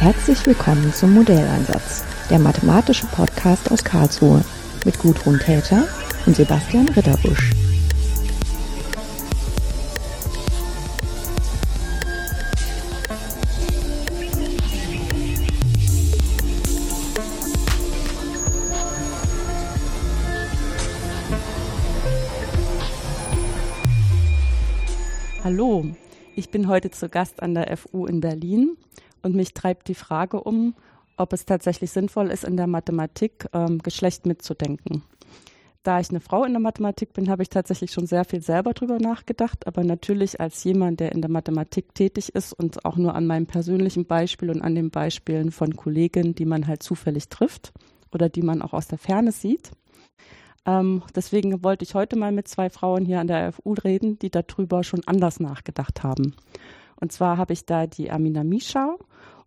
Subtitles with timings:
[0.00, 4.42] Herzlich willkommen zum Modelleinsatz, der mathematische Podcast aus Karlsruhe
[4.86, 5.86] mit Gudrun Täter
[6.24, 7.50] und Sebastian Ritterbusch.
[25.44, 25.84] Hallo,
[26.34, 28.78] ich bin heute zu Gast an der FU in Berlin
[29.22, 30.74] und mich treibt die Frage um,
[31.16, 35.02] ob es tatsächlich sinnvoll ist, in der Mathematik ähm, Geschlecht mitzudenken.
[35.82, 38.74] Da ich eine Frau in der Mathematik bin, habe ich tatsächlich schon sehr viel selber
[38.74, 43.14] drüber nachgedacht, aber natürlich als jemand, der in der Mathematik tätig ist und auch nur
[43.14, 47.72] an meinem persönlichen Beispiel und an den Beispielen von Kolleginnen, die man halt zufällig trifft
[48.12, 49.70] oder die man auch aus der Ferne sieht.
[50.66, 54.30] Ähm, deswegen wollte ich heute mal mit zwei Frauen hier an der FU reden, die
[54.30, 56.34] darüber schon anders nachgedacht haben.
[57.00, 58.98] Und zwar habe ich da die Amina Mischau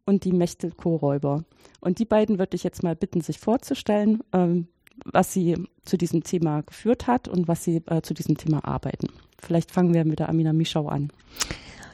[0.06, 1.44] und die Mechtel Koräuber.
[1.80, 4.68] Und die beiden würde ich jetzt mal bitten, sich vorzustellen, ähm,
[5.06, 9.08] was sie zu diesem Thema geführt hat und was sie äh, zu diesem Thema arbeiten.
[9.40, 11.12] Vielleicht fangen wir mit der Amina Mischau an.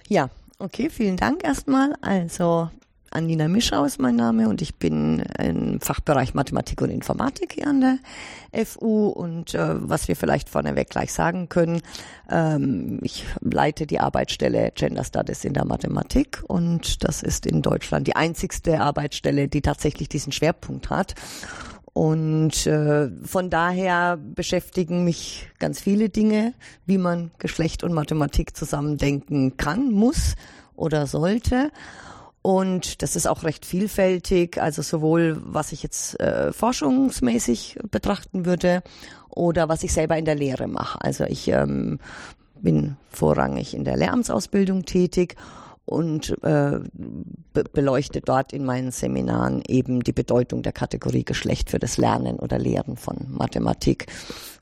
[0.08, 1.94] Ja, okay, vielen Dank erstmal.
[2.02, 2.70] Also
[3.12, 7.82] Anina Mischau ist mein Name und ich bin im Fachbereich Mathematik und Informatik hier an
[7.82, 9.08] der FU.
[9.08, 11.82] Und äh, was wir vielleicht vorneweg gleich sagen können,
[12.30, 18.08] ähm, ich leite die Arbeitsstelle Gender Studies in der Mathematik und das ist in Deutschland
[18.08, 21.16] die einzigste Arbeitsstelle, die tatsächlich diesen Schwerpunkt hat.
[21.94, 26.54] Und äh, von daher beschäftigen mich ganz viele Dinge,
[26.86, 30.36] wie man Geschlecht und Mathematik zusammendenken kann, muss
[30.76, 31.72] oder sollte.
[32.42, 38.82] Und das ist auch recht vielfältig, also sowohl was ich jetzt äh, forschungsmäßig betrachten würde
[39.30, 41.02] oder was ich selber in der Lehre mache.
[41.02, 42.00] Also ich ähm,
[42.62, 45.36] bin vorrangig in der Lehramtsausbildung tätig
[45.90, 46.80] und äh,
[47.54, 52.38] be beleuchte dort in meinen Seminaren eben die Bedeutung der Kategorie Geschlecht für das Lernen
[52.38, 54.06] oder Lehren von Mathematik,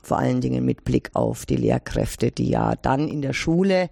[0.02, 3.90] vor allen Dingen mit Blick auf die Lehrkräfte, die ja dann in der Schule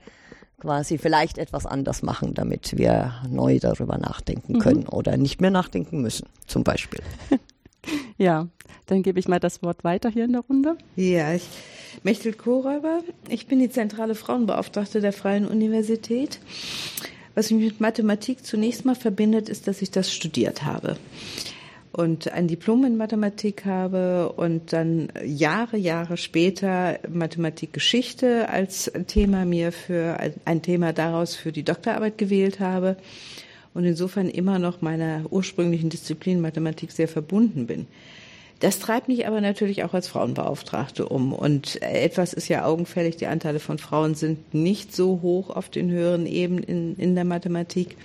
[0.65, 4.59] quasi vielleicht etwas anders machen, damit wir neu darüber nachdenken mhm.
[4.59, 4.89] können mhm.
[4.89, 7.01] oder nicht mehr nachdenken müssen, zum Beispiel.
[8.17, 8.47] ja,
[8.87, 10.75] dann gebe ich mal das Wort weiter hier in der Runde.
[10.95, 11.47] Ja, ich,
[12.01, 13.01] Mechtel Koräuber.
[13.29, 16.39] Ich bin die zentrale Frauenbeauftragte der Freien Universität.
[17.35, 20.97] Was mich mit Mathematik zunächst mal verbindet, ist, dass ich das studiert habe
[21.95, 29.71] und ein Diplom in Mathematik habe und dann Jahre, Jahre später Mathematikgeschichte als Thema mir
[29.71, 32.97] für ein Thema daraus für die Doktorarbeit gewählt habe
[33.73, 37.87] und insofern immer noch meiner ursprünglichen Disziplin Mathematik sehr verbunden bin.
[38.59, 41.33] Das treibt mich aber natürlich auch als Frauenbeauftragte um.
[41.33, 45.91] Und etwas ist ja augenfällig, die Anteile von Frauen sind nicht so hoch auf den
[45.91, 47.97] höheren Ebenen in, in der Mathematik.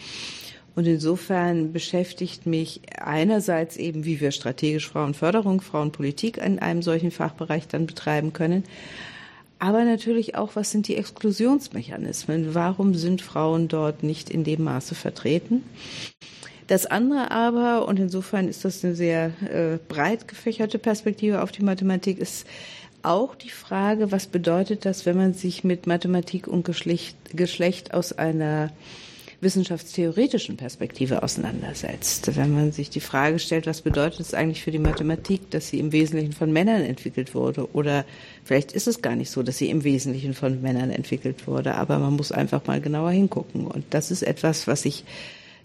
[0.74, 7.68] Und insofern beschäftigt mich einerseits eben, wie wir strategisch Frauenförderung, Frauenpolitik in einem solchen Fachbereich
[7.68, 8.64] dann betreiben können.
[9.58, 12.54] Aber natürlich auch, was sind die Exklusionsmechanismen?
[12.54, 15.62] Warum sind Frauen dort nicht in dem Maße vertreten?
[16.66, 21.64] Das andere aber, und insofern ist das eine sehr äh, breit gefächerte Perspektive auf die
[21.64, 22.46] Mathematik, ist
[23.02, 28.12] auch die Frage, was bedeutet das, wenn man sich mit Mathematik und Geschlecht, Geschlecht aus
[28.12, 28.70] einer
[29.40, 32.36] wissenschaftstheoretischen Perspektive auseinandersetzt.
[32.36, 35.78] Wenn man sich die Frage stellt, was bedeutet es eigentlich für die Mathematik, dass sie
[35.78, 37.72] im Wesentlichen von Männern entwickelt wurde?
[37.74, 38.04] Oder
[38.44, 41.98] vielleicht ist es gar nicht so, dass sie im Wesentlichen von Männern entwickelt wurde, aber
[41.98, 43.66] man muss einfach mal genauer hingucken.
[43.66, 45.04] Und das ist etwas, was ich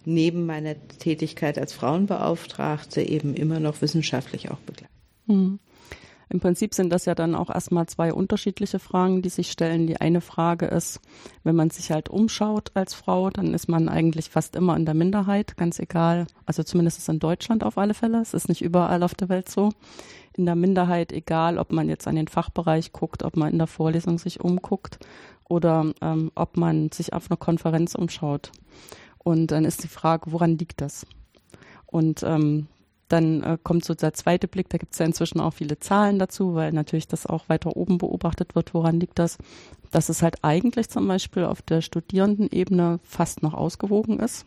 [0.05, 4.91] neben meiner Tätigkeit als Frauenbeauftragte eben immer noch wissenschaftlich auch begleite.
[5.27, 5.59] Mhm.
[6.29, 9.87] Im Prinzip sind das ja dann auch erstmal zwei unterschiedliche Fragen, die sich stellen.
[9.87, 10.99] Die eine Frage ist,
[11.43, 14.95] wenn man sich halt umschaut als Frau, dann ist man eigentlich fast immer in der
[14.95, 16.27] Minderheit, ganz egal.
[16.45, 18.21] Also zumindest in Deutschland auf alle Fälle.
[18.21, 19.69] Es ist nicht überall auf der Welt so.
[20.33, 23.67] In der Minderheit, egal ob man jetzt an den Fachbereich guckt, ob man in der
[23.67, 24.99] Vorlesung sich umguckt
[25.47, 28.51] oder ähm, ob man sich auf einer Konferenz umschaut.
[29.19, 31.05] Und dann ist die Frage, woran liegt das?
[31.85, 32.67] Und ähm,
[33.07, 36.19] dann äh, kommt so der zweite Blick, da gibt es ja inzwischen auch viele Zahlen
[36.19, 38.73] dazu, weil natürlich das auch weiter oben beobachtet wird.
[38.73, 39.37] Woran liegt das?
[39.91, 44.45] Dass es halt eigentlich zum Beispiel auf der Studierendenebene fast noch ausgewogen ist.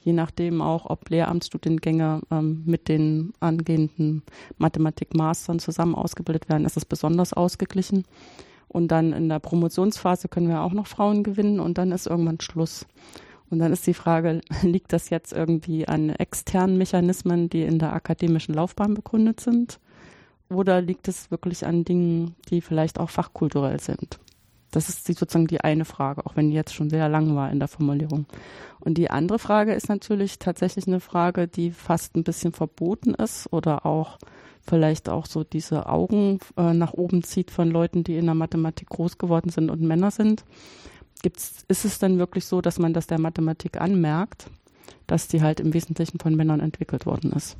[0.00, 4.22] Je nachdem auch, ob Lehramtsstudiengänge ähm, mit den angehenden
[4.56, 8.04] Mathematik-Mastern zusammen ausgebildet werden, ist es besonders ausgeglichen.
[8.68, 12.40] Und dann in der Promotionsphase können wir auch noch Frauen gewinnen und dann ist irgendwann
[12.40, 12.86] Schluss.
[13.50, 17.92] Und dann ist die Frage, liegt das jetzt irgendwie an externen Mechanismen, die in der
[17.92, 19.78] akademischen Laufbahn begründet sind?
[20.50, 24.18] Oder liegt es wirklich an Dingen, die vielleicht auch fachkulturell sind?
[24.70, 27.58] Das ist sozusagen die eine Frage, auch wenn die jetzt schon sehr lang war in
[27.58, 28.26] der Formulierung.
[28.80, 33.50] Und die andere Frage ist natürlich tatsächlich eine Frage, die fast ein bisschen verboten ist
[33.52, 34.18] oder auch
[34.60, 38.90] vielleicht auch so diese Augen äh, nach oben zieht von Leuten, die in der Mathematik
[38.90, 40.44] groß geworden sind und Männer sind.
[41.22, 44.50] Gibt's, ist es denn wirklich so, dass man das der Mathematik anmerkt,
[45.06, 47.56] dass die halt im Wesentlichen von Männern entwickelt worden ist?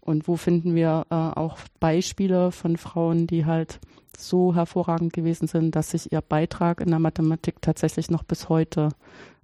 [0.00, 3.80] Und wo finden wir äh, auch Beispiele von Frauen, die halt
[4.16, 8.90] so hervorragend gewesen sind, dass sich ihr Beitrag in der Mathematik tatsächlich noch bis heute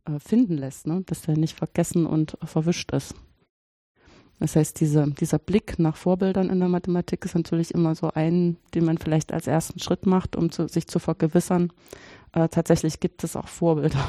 [0.06, 1.02] äh, finden lässt, ne?
[1.06, 3.14] dass der nicht vergessen und äh, verwischt ist.
[4.38, 8.58] Das heißt, diese, dieser Blick nach Vorbildern in der Mathematik ist natürlich immer so ein,
[8.74, 11.72] den man vielleicht als ersten Schritt macht, um zu, sich zu vergewissern.
[12.36, 14.04] Äh, tatsächlich gibt es auch Vorbilder.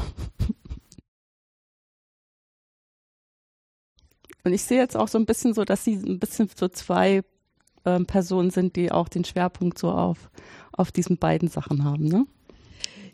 [4.44, 7.22] Und ich sehe jetzt auch so ein bisschen so, dass sie ein bisschen so zwei
[7.86, 10.30] ähm, Personen sind, die auch den Schwerpunkt so auf,
[10.74, 12.26] auf diesen beiden Sachen haben, ne?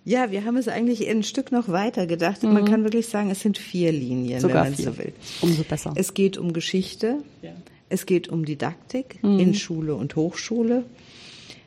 [0.06, 2.44] Ja, wir haben es eigentlich ein Stück noch weiter gedacht.
[2.44, 2.54] Mhm.
[2.54, 4.86] Man kann wirklich sagen, es sind vier Linien, Sogar wenn man vier.
[4.92, 5.14] so will.
[5.42, 5.94] Umso besser.
[5.96, 7.52] Es geht um Geschichte, Ja.
[7.88, 9.40] es geht um Didaktik Mhm.
[9.40, 10.84] in Schule und Hochschule.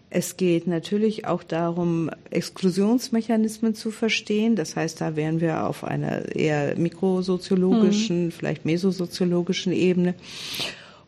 [0.08, 4.54] Es geht natürlich auch darum, Exklusionsmechanismen zu verstehen.
[4.54, 10.14] Das heißt, da wären wir auf einer eher mikrosoziologischen, vielleicht mesosoziologischen Ebene.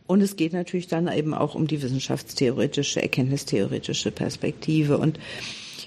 [0.06, 4.99] Und es geht natürlich dann eben auch um die wissenschaftstheoretische, erkenntnistheoretische Perspektive.
[4.99, 5.21] Und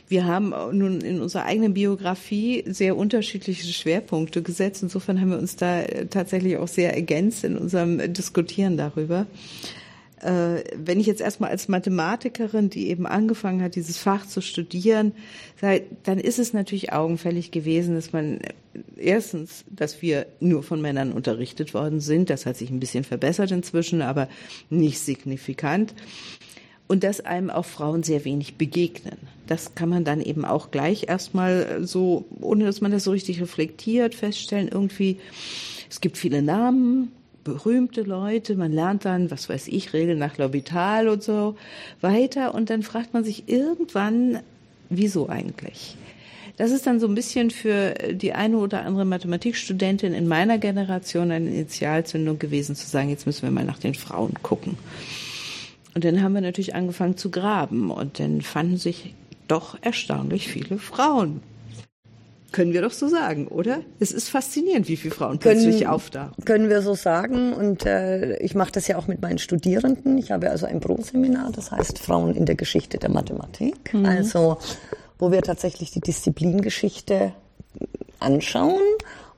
[0.08, 4.84] wir haben nun in unserer eigenen Biografie sehr unterschiedliche Schwerpunkte gesetzt.
[4.84, 9.26] Insofern haben wir uns da äh, tatsächlich auch sehr ergänzt in unserem Diskutieren darüber.
[10.22, 15.14] Äh, wenn ich jetzt erstmal als Mathematikerin, die eben angefangen hat, dieses Fach zu studieren,
[15.60, 18.54] sei- dann ist es natürlich augenfällig gewesen, dass man äh,
[18.98, 22.30] erstens, dass wir nur von Männern unterrichtet worden sind.
[22.30, 24.28] Das hat sich ein bisschen verbessert inzwischen, aber
[24.70, 25.96] nicht signifikant.
[26.88, 29.18] Und dass einem auch Frauen sehr wenig begegnen.
[29.48, 33.42] Das kann man dann eben auch gleich erstmal so, ohne dass man das so richtig
[33.42, 35.18] reflektiert, feststellen, irgendwie,
[35.90, 37.12] es gibt viele Namen,
[37.44, 41.56] berühmte Leute, man lernt dann, was weiß ich, Regeln nach L'Hopital und so
[42.02, 44.40] weiter und dann fragt man sich irgendwann,
[44.90, 45.96] wieso eigentlich?
[46.58, 51.32] Das ist dann so ein bisschen für die eine oder andere Mathematikstudentin in meiner Generation
[51.32, 54.78] eine Initialzündung gewesen, zu sagen, jetzt müssen wir mal nach den Frauen gucken.
[55.96, 59.14] Und dann haben wir natürlich angefangen zu graben und dann fanden sich
[59.48, 61.42] doch erstaunlich viele Frauen.
[62.52, 63.80] Können wir doch so sagen, oder?
[64.00, 66.44] Es ist faszinierend, wie viele Frauen plötzlich auftauchen.
[66.44, 67.54] Können wir so sagen.
[67.54, 70.18] Und äh, ich mache das ja auch mit meinen Studierenden.
[70.18, 73.94] Ich habe also ein Pro-Seminar, das heißt Frauen in der Geschichte der Mathematik.
[74.04, 74.58] Also
[75.18, 77.32] wo wir tatsächlich die Disziplingeschichte
[78.20, 78.82] anschauen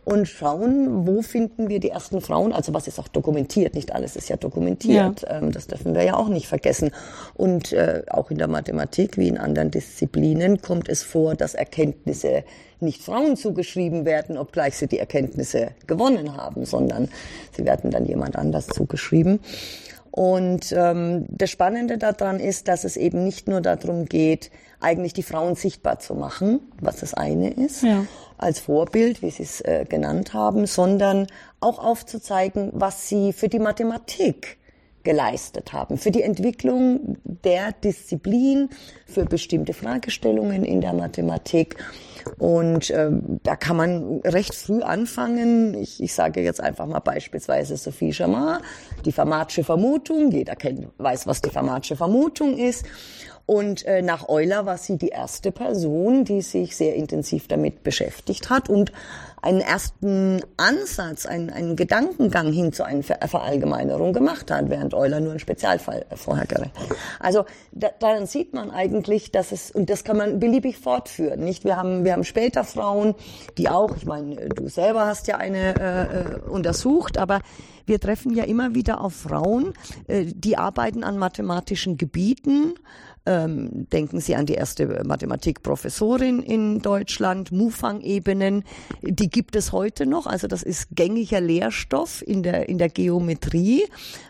[0.05, 4.15] und schauen, wo finden wir die ersten Frauen, also was ist auch dokumentiert, nicht alles
[4.15, 6.91] ist ja dokumentiert, ähm, das dürfen wir ja auch nicht vergessen.
[7.35, 12.43] Und äh, auch in der Mathematik wie in anderen Disziplinen kommt es vor, dass Erkenntnisse
[12.83, 17.09] nicht Frauen zugeschrieben werden, obgleich sie die Erkenntnisse gewonnen haben, sondern
[17.55, 19.39] sie werden dann jemand anders zugeschrieben.
[20.11, 25.23] Und ähm, das Spannende daran ist, dass es eben nicht nur darum geht, eigentlich die
[25.23, 28.05] Frauen sichtbar zu machen, was das eine ist, Ja.
[28.37, 31.25] als Vorbild, wie Sie es äh, genannt haben, sondern
[31.61, 34.57] auch aufzuzeigen, was sie für die Mathematik
[35.03, 38.69] geleistet haben, für die Entwicklung der Disziplin,
[39.07, 41.75] für bestimmte Fragestellungen in der Mathematik.
[42.37, 45.73] Und ähm, da kann man recht früh anfangen.
[45.75, 48.61] Ich, ich sage jetzt einfach mal beispielsweise Sophie Chamard,
[49.05, 50.31] die Fermatsche Vermutung.
[50.31, 52.85] Jeder kennt, weiß, was die Fermatsche Vermutung ist.
[53.45, 58.49] Und äh, nach Euler war sie die erste Person, die sich sehr intensiv damit beschäftigt
[58.49, 58.93] hat und
[59.43, 65.19] einen ersten Ansatz, einen, einen Gedankengang hin zu einer Ver Verallgemeinerung gemacht hat, während Euler
[65.19, 66.73] nur einen Spezialfall äh, vorher gerechnet
[67.19, 71.65] Also da, daran sieht man eigentlich, dass es, und das kann man beliebig fortführen, nicht?
[71.65, 73.15] Wir haben, wir haben später Frauen,
[73.57, 77.41] die auch, ich meine, du selber hast ja eine äh, äh, untersucht, aber
[77.85, 79.73] wir treffen ja immer wieder auf Frauen,
[80.07, 82.73] äh, die arbeiten an mathematischen Gebieten,
[83.25, 88.63] ähm, denken Sie an die erste Mathematikprofessorin in Deutschland, Mufang-Ebenen,
[89.01, 90.27] die gibt es heute noch.
[90.27, 93.85] Also das ist gängiger Lehrstoff in der, in der Geometrie.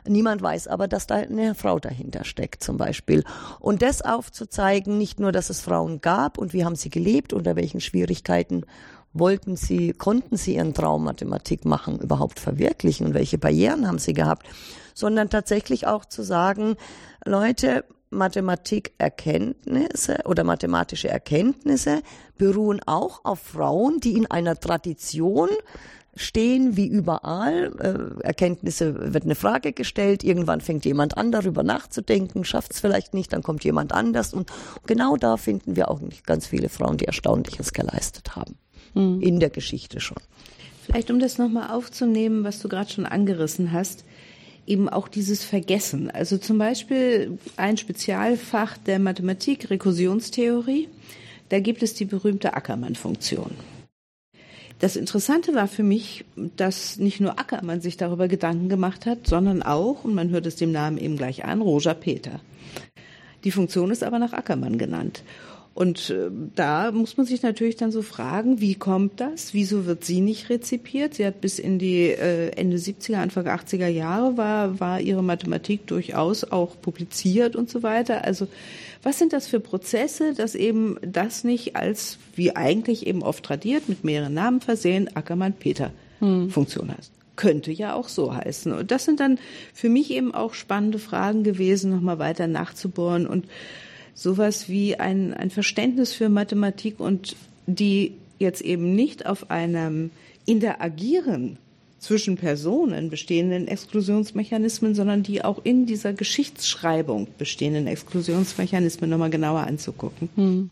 [0.07, 3.23] Niemand weiß aber, dass da eine Frau dahinter steckt zum Beispiel.
[3.59, 7.55] Und das aufzuzeigen, nicht nur, dass es Frauen gab und wie haben sie gelebt, unter
[7.55, 8.63] welchen Schwierigkeiten
[9.13, 14.13] wollten sie, konnten sie ihren Traum Mathematik machen, überhaupt verwirklichen und welche Barrieren haben sie
[14.13, 14.47] gehabt,
[14.93, 16.75] sondern tatsächlich auch zu sagen,
[17.25, 22.01] Leute, Mathematikerkenntnisse oder mathematische Erkenntnisse
[22.37, 25.49] beruhen auch auf Frauen, die in einer Tradition
[26.15, 27.71] stehen wie überall.
[27.79, 33.15] Äh, Erkenntnisse wird eine Frage gestellt, irgendwann fängt jemand an darüber nachzudenken, schafft es vielleicht
[33.15, 34.51] nicht, dann kommt jemand anders und
[34.85, 38.59] genau da finden wir auch nicht ganz viele Frauen, die Erstaunliches geleistet haben.
[38.93, 39.21] Mhm.
[39.21, 40.17] In der Geschichte schon.
[40.83, 44.03] Vielleicht um das nochmal aufzunehmen, was du gerade schon angerissen hast,
[44.67, 46.11] eben auch dieses Vergessen.
[46.11, 50.89] Also zum Beispiel ein Spezialfach der Mathematik, Rekursionstheorie,
[51.49, 53.51] da gibt es die berühmte Ackermann-Funktion.
[54.79, 56.25] Das Interessante war für mich,
[56.57, 60.55] dass nicht nur Ackermann sich darüber Gedanken gemacht hat, sondern auch, und man hört es
[60.57, 62.41] dem Namen eben gleich an, Roger Peter.
[63.43, 65.23] Die Funktion ist aber nach Ackermann genannt.
[65.75, 69.55] Und äh, da muss man sich natürlich dann so fragen, wie kommt das?
[69.55, 71.15] Wieso wird sie nicht rezipiert?
[71.15, 75.87] Sie hat bis in die äh, Ende 70er, Anfang 80er Jahre war, war ihre Mathematik
[75.87, 78.23] durchaus auch publiziert und so weiter.
[78.23, 78.47] Also
[79.01, 83.89] was sind das für Prozesse, dass eben das nicht als, wie eigentlich eben oft tradiert,
[83.89, 86.53] mit mehreren Namen versehen, Ackermann-Peter hm.
[86.55, 87.11] Heißt?
[87.35, 88.71] Könnte ja auch so heißen.
[88.71, 89.39] Und das sind dann
[89.73, 93.45] für mich eben auch spannende Fragen gewesen, nochmal weiter nachzubohren und
[94.13, 97.35] sowas wie ein, ein Verständnis für Mathematik und
[97.67, 100.11] die jetzt eben nicht auf einem
[100.45, 101.57] Interagieren
[101.99, 110.29] zwischen Personen bestehenden Exklusionsmechanismen, sondern die auch in dieser Geschichtsschreibung bestehenden Exklusionsmechanismen nochmal genauer anzugucken.
[110.35, 110.69] Hm.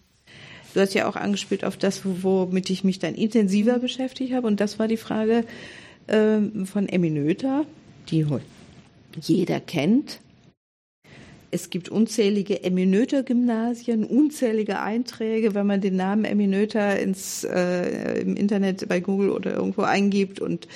[0.74, 4.48] Du hast ja auch angespielt auf das, womit ich mich dann intensiver beschäftigt habe.
[4.48, 5.46] Und das war die Frage
[6.08, 7.66] äh, von Emmy Noether,
[8.10, 8.26] die
[9.22, 10.20] jeder kennt,
[11.52, 18.88] es gibt unzählige Eminöter-Gymnasien, unzählige Einträge, wenn man den Namen Eminöter ins, äh, im Internet
[18.88, 20.40] bei Google oder irgendwo eingibt.
[20.40, 20.68] Und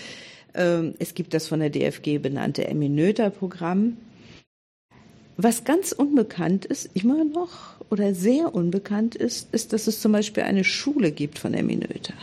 [0.53, 3.97] äh, es gibt das von der DFG benannte Eminöter-Programm.
[5.37, 10.43] Was ganz unbekannt ist, immer noch oder sehr unbekannt ist, ist, dass es zum Beispiel
[10.43, 12.13] eine Schule gibt von Eminöter.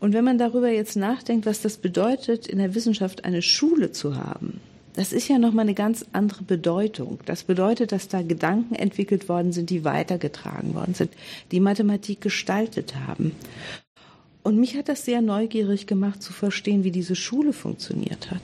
[0.00, 4.16] Und wenn man darüber jetzt nachdenkt, was das bedeutet, in der Wissenschaft eine Schule zu
[4.16, 4.60] haben,
[4.94, 7.18] das ist ja nochmal eine ganz andere Bedeutung.
[7.24, 11.12] Das bedeutet, dass da Gedanken entwickelt worden sind, die weitergetragen worden sind,
[11.52, 13.32] die Mathematik gestaltet haben.
[14.42, 18.42] Und mich hat das sehr neugierig gemacht zu verstehen, wie diese Schule funktioniert hat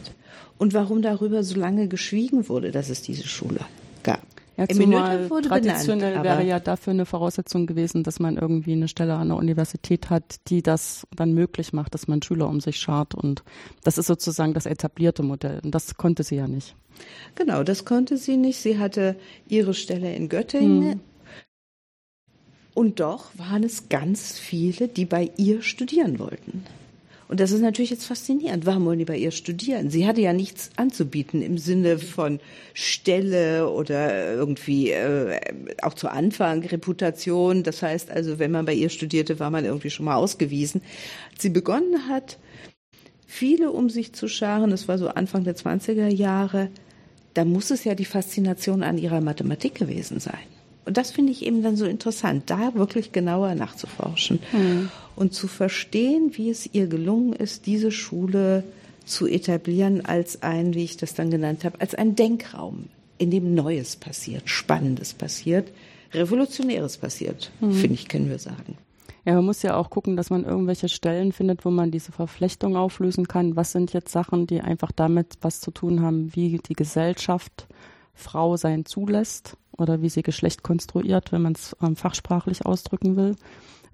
[0.58, 3.60] und warum darüber so lange geschwiegen wurde, dass es diese Schule
[4.02, 4.33] gab.
[4.56, 9.14] Ja, zumal traditionell benannt, wäre ja dafür eine Voraussetzung gewesen, dass man irgendwie eine Stelle
[9.14, 13.14] an der Universität hat, die das dann möglich macht, dass man Schüler um sich schart.
[13.14, 13.42] Und
[13.82, 15.60] das ist sozusagen das etablierte Modell.
[15.64, 16.76] Und das konnte sie ja nicht.
[17.34, 18.58] Genau, das konnte sie nicht.
[18.58, 19.16] Sie hatte
[19.48, 20.92] ihre Stelle in Göttingen.
[20.92, 21.00] Hm.
[22.74, 26.64] Und doch waren es ganz viele, die bei ihr studieren wollten.
[27.28, 28.66] Und das ist natürlich jetzt faszinierend.
[28.66, 29.90] Warum wollen die bei ihr studieren?
[29.90, 32.38] Sie hatte ja nichts anzubieten im Sinne von
[32.74, 35.40] Stelle oder irgendwie äh,
[35.82, 37.62] auch zu Anfang Reputation.
[37.62, 40.82] Das heißt also, wenn man bei ihr studierte, war man irgendwie schon mal ausgewiesen.
[41.38, 42.38] Sie begonnen hat,
[43.26, 46.68] viele um sich zu scharen, das war so Anfang der 20er Jahre,
[47.32, 50.53] da muss es ja die Faszination an ihrer Mathematik gewesen sein.
[50.84, 54.90] Und das finde ich eben dann so interessant, da wirklich genauer nachzuforschen mhm.
[55.16, 58.64] und zu verstehen, wie es ihr gelungen ist, diese Schule
[59.04, 62.88] zu etablieren als ein, wie ich das dann genannt habe, als ein Denkraum,
[63.18, 65.68] in dem Neues passiert, Spannendes passiert,
[66.12, 67.72] Revolutionäres passiert, mhm.
[67.72, 68.76] finde ich, können wir sagen.
[69.24, 72.76] Ja, man muss ja auch gucken, dass man irgendwelche Stellen findet, wo man diese Verflechtung
[72.76, 73.56] auflösen kann.
[73.56, 77.66] Was sind jetzt Sachen, die einfach damit was zu tun haben, wie die Gesellschaft
[78.12, 83.36] Frau sein zulässt oder wie sie Geschlecht konstruiert, wenn man es ähm, fachsprachlich ausdrücken will.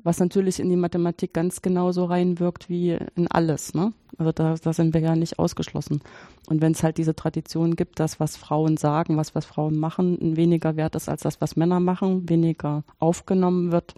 [0.02, 3.74] Was natürlich in die Mathematik ganz genauso reinwirkt wie in alles.
[3.74, 3.92] Ne?
[4.16, 6.00] Also da, da sind wir ja nicht ausgeschlossen.
[6.48, 10.36] Und wenn es halt diese Tradition gibt, dass was Frauen sagen, was was Frauen machen,
[10.36, 13.94] weniger wert ist als das, was Männer machen, weniger aufgenommen wird,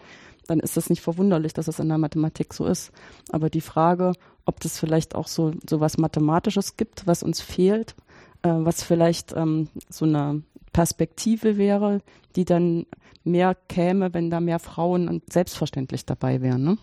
[0.49, 2.93] dann ist das nicht verwunderlich, dass es in der Mathematik so ist.
[3.31, 4.13] Aber die Frage,
[4.45, 7.95] ob das vielleicht auch so, so was Mathematisches gibt, was uns fehlt,
[8.43, 10.43] äh, was vielleicht ähm, so eine
[10.73, 12.01] Perspektive wäre,
[12.37, 12.87] die dann
[13.25, 16.65] mehr käme, wenn da mehr Frauen selbstverständlich dabei wären.
[16.65, 16.79] Ne?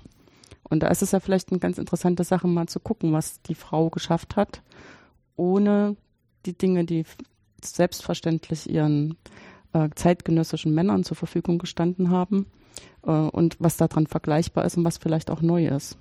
[0.70, 3.56] Und da ist es ja vielleicht eine ganz interessante Sache, mal zu gucken, was die
[3.56, 4.62] Frau geschafft hat,
[5.36, 5.96] ohne
[6.46, 7.04] die Dinge, die
[7.64, 9.18] selbstverständlich ihren
[9.74, 12.46] äh, zeitgenössischen Männern zur Verfügung gestanden haben
[13.04, 15.98] äh, und was daran vergleichbar ist und was vielleicht auch neu ist.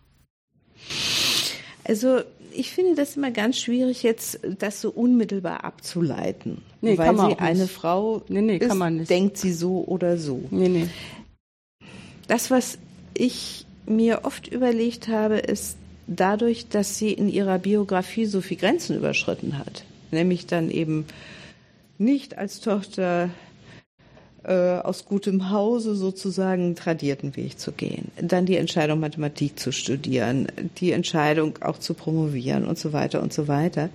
[1.85, 2.21] Also
[2.55, 6.63] ich finde das immer ganz schwierig, jetzt das so unmittelbar abzuleiten.
[6.81, 7.73] Nee, weil sie eine nicht.
[7.73, 10.43] Frau nee, nee, ist, denkt sie so oder so.
[10.51, 10.89] Nee, nee.
[12.27, 12.79] Das, was
[13.15, 15.77] ich mir oft überlegt habe, ist
[16.07, 19.85] dadurch, dass sie in ihrer Biografie so viel Grenzen überschritten hat.
[20.11, 21.07] Nämlich dann eben
[21.99, 23.31] nicht als Tochter
[24.49, 28.11] äh, aus gutem Hause sozusagen einen tradierten Weg zu gehen.
[28.21, 33.33] Dann die Entscheidung, Mathematik zu studieren, die Entscheidung auch zu promovieren und so weiter und
[33.33, 33.91] so weiter.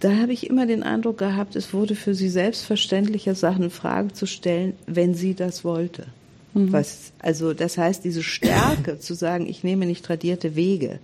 [0.00, 4.14] Da habe ich immer den Eindruck gehabt, es wurde für sie selbstverständlicher, Sachen in Frage
[4.14, 6.06] zu stellen, wenn sie das wollte.
[6.54, 6.72] Mhm.
[6.72, 10.98] Was, also das heißt, diese Stärke zu sagen, ich nehme nicht tradierte Wege,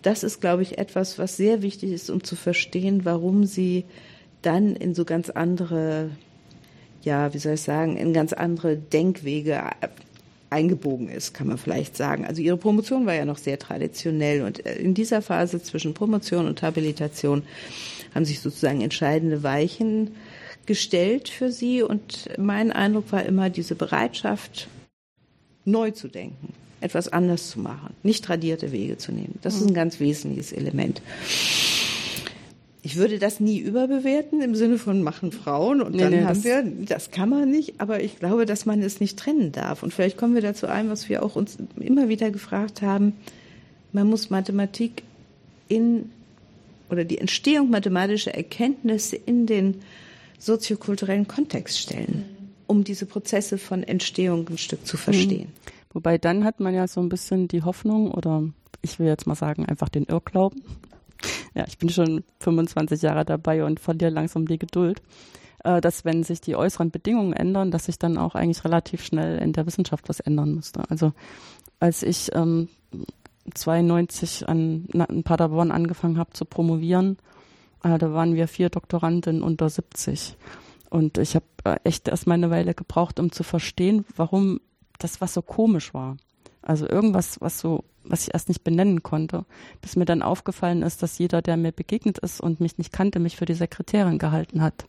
[0.00, 3.84] das ist, glaube ich, etwas, was sehr wichtig ist, um zu verstehen, warum sie
[4.40, 6.10] dann in so ganz andere
[7.06, 9.62] ja, wie soll ich sagen, in ganz andere Denkwege
[10.50, 12.26] eingebogen ist, kann man vielleicht sagen.
[12.26, 16.46] Also ihre Promotion war ja noch sehr traditionell und äh, in dieser Phase zwischen Promotion
[16.46, 17.42] und Habilitation
[18.14, 20.12] haben sich sozusagen entscheidende Weichen
[20.66, 24.68] gestellt für sie und mein Eindruck war immer diese Bereitschaft,
[25.64, 29.38] neu zu denken, etwas anders zu machen, nicht tradierte Wege zu nehmen.
[29.42, 31.02] Das ist ein ganz wesentliches Element
[32.86, 36.44] ich würde das nie überbewerten im Sinne von machen Frauen und nee, dann nee, haben
[36.44, 39.82] wir, das kann man nicht, aber ich glaube, dass man es nicht trennen darf.
[39.82, 43.14] Und vielleicht kommen wir dazu ein, was wir auch uns immer wieder gefragt haben.
[43.92, 45.02] Man muss Mathematik
[45.66, 46.12] in
[46.88, 49.80] oder die Entstehung mathematischer Erkenntnisse in den
[50.38, 52.24] soziokulturellen Kontext stellen,
[52.68, 55.48] um diese Prozesse von Entstehung ein Stück zu verstehen.
[55.48, 55.92] Mhm.
[55.92, 58.44] Wobei dann hat man ja so ein bisschen die Hoffnung oder
[58.80, 60.62] ich will jetzt mal sagen, einfach den Irrglauben,
[61.54, 65.02] ja, ich bin schon 25 Jahre dabei und verliere langsam die Geduld,
[65.64, 69.38] äh, dass wenn sich die äußeren Bedingungen ändern, dass sich dann auch eigentlich relativ schnell
[69.38, 70.88] in der Wissenschaft was ändern müsste.
[70.90, 71.12] Also
[71.80, 72.68] als ich ähm,
[73.54, 77.18] 92 an, in Paderborn angefangen habe zu promovieren,
[77.82, 80.36] äh, da waren wir vier Doktorandinnen unter 70.
[80.90, 84.60] Und ich habe äh, echt erst mal eine Weile gebraucht, um zu verstehen, warum
[84.98, 86.16] das was so komisch war.
[86.62, 89.44] Also irgendwas, was so was ich erst nicht benennen konnte,
[89.80, 93.18] bis mir dann aufgefallen ist, dass jeder, der mir begegnet ist und mich nicht kannte,
[93.18, 94.86] mich für die Sekretärin gehalten hat.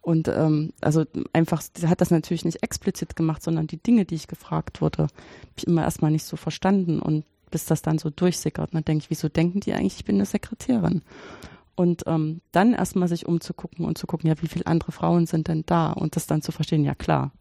[0.00, 4.16] Und ähm, also einfach, sie hat das natürlich nicht explizit gemacht, sondern die Dinge, die
[4.16, 5.10] ich gefragt wurde, habe
[5.56, 8.72] ich immer erstmal nicht so verstanden und bis das dann so durchsickert.
[8.72, 11.02] Und dann denke ich, wieso denken die eigentlich, ich bin eine Sekretärin?
[11.74, 15.48] Und ähm, dann erstmal sich umzugucken und zu gucken, ja, wie viele andere Frauen sind
[15.48, 15.92] denn da?
[15.92, 17.32] Und das dann zu verstehen, ja klar,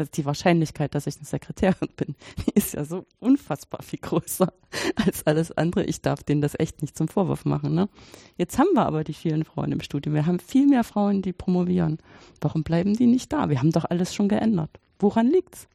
[0.00, 4.52] also die Wahrscheinlichkeit, dass ich eine Sekretärin bin, die ist ja so unfassbar viel größer
[4.96, 5.84] als alles andere.
[5.84, 7.74] Ich darf denen das echt nicht zum Vorwurf machen.
[7.74, 7.88] Ne?
[8.36, 10.14] Jetzt haben wir aber die vielen Frauen im Studium.
[10.14, 11.98] Wir haben viel mehr Frauen, die promovieren.
[12.40, 13.48] Warum bleiben die nicht da?
[13.48, 14.70] Wir haben doch alles schon geändert.
[14.98, 15.68] Woran liegt's?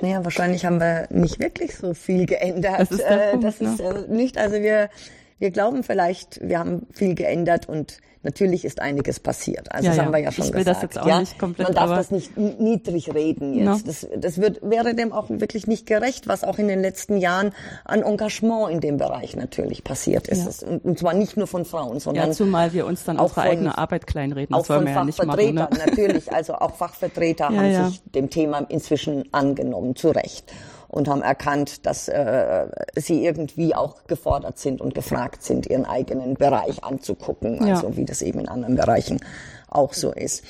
[0.00, 2.80] Naja, wahrscheinlich haben wir nicht wirklich so viel geändert.
[2.80, 4.06] Das ist, äh, Punkt, das ist ne?
[4.08, 4.90] nicht, also wir,
[5.38, 9.72] wir glauben vielleicht, wir haben viel geändert und Natürlich ist einiges passiert.
[9.72, 10.76] Also ja, das haben wir ja schon ich will gesagt.
[10.76, 11.20] Das jetzt auch ja?
[11.20, 13.64] nicht komplett, Man darf das nicht niedrig reden jetzt.
[13.64, 13.80] No.
[13.86, 17.52] Das, das wird, wäre dem auch wirklich nicht gerecht, was auch in den letzten Jahren
[17.84, 20.62] an Engagement in dem Bereich natürlich passiert ist.
[20.62, 20.68] Ja.
[20.68, 23.78] Und, zwar nicht nur von Frauen, sondern ja, zumal wir uns dann auch unsere eigene
[23.78, 24.54] Arbeit kleinreden.
[24.54, 25.78] Auch von Fachvertretern ja ne?
[25.86, 26.30] natürlich.
[26.30, 30.52] Also auch Fachvertreter haben sich dem Thema inzwischen angenommen, zu Recht
[30.90, 36.34] und haben erkannt, dass äh, sie irgendwie auch gefordert sind und gefragt sind, ihren eigenen
[36.34, 37.96] Bereich anzugucken, also ja.
[37.96, 39.20] wie das eben in anderen Bereichen
[39.68, 40.44] auch so ist.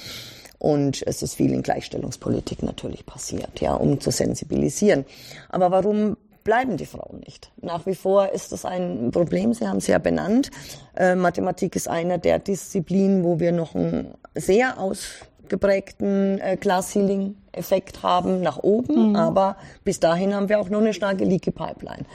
[0.58, 5.06] Und es ist viel in Gleichstellungspolitik natürlich passiert, ja, um zu sensibilisieren.
[5.48, 7.52] Aber warum bleiben die Frauen nicht.
[7.60, 9.52] Nach wie vor ist das ein Problem.
[9.52, 10.50] Sie haben es ja benannt.
[10.96, 15.06] Äh, Mathematik ist einer der Disziplinen, wo wir noch ein sehr aus
[15.50, 19.16] geprägten äh, Glass-Ceiling-Effekt haben nach oben, mhm.
[19.16, 22.06] aber bis dahin haben wir auch noch eine starke Leaky-Pipeline.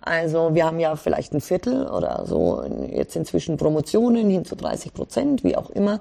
[0.00, 4.92] Also wir haben ja vielleicht ein Viertel oder so jetzt inzwischen Promotionen hin zu 30
[4.92, 6.00] Prozent, wie auch immer,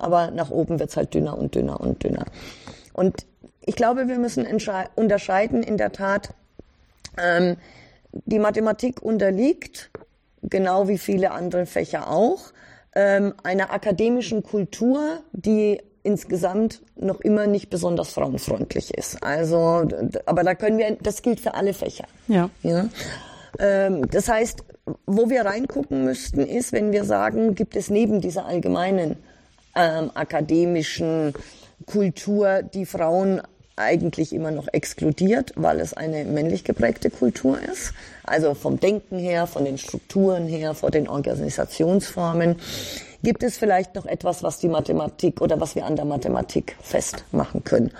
[0.00, 2.26] aber nach oben wird's halt dünner und dünner und dünner.
[2.92, 3.24] Und
[3.64, 4.46] ich glaube, wir müssen
[4.96, 6.34] unterscheiden in der Tat,
[7.16, 7.56] ähm,
[8.12, 9.90] die Mathematik unterliegt,
[10.42, 12.52] genau wie viele andere Fächer auch,
[12.96, 19.22] ähm, einer akademischen Kultur, die insgesamt noch immer nicht besonders frauenfreundlich ist.
[19.22, 19.86] Also,
[20.24, 22.06] aber da können wir, das gilt für alle Fächer.
[22.28, 22.48] Ja.
[22.62, 22.88] ja?
[23.58, 24.64] Ähm, das heißt,
[25.06, 29.16] wo wir reingucken müssten, ist, wenn wir sagen, gibt es neben dieser allgemeinen
[29.74, 31.34] ähm, akademischen
[31.86, 33.42] Kultur die Frauen
[33.76, 37.92] eigentlich immer noch exkludiert, weil es eine männlich geprägte Kultur ist.
[38.24, 42.56] Also vom Denken her, von den Strukturen her, von den Organisationsformen.
[43.26, 47.64] Gibt es vielleicht noch etwas, was die Mathematik oder was wir an der Mathematik festmachen
[47.64, 47.90] können?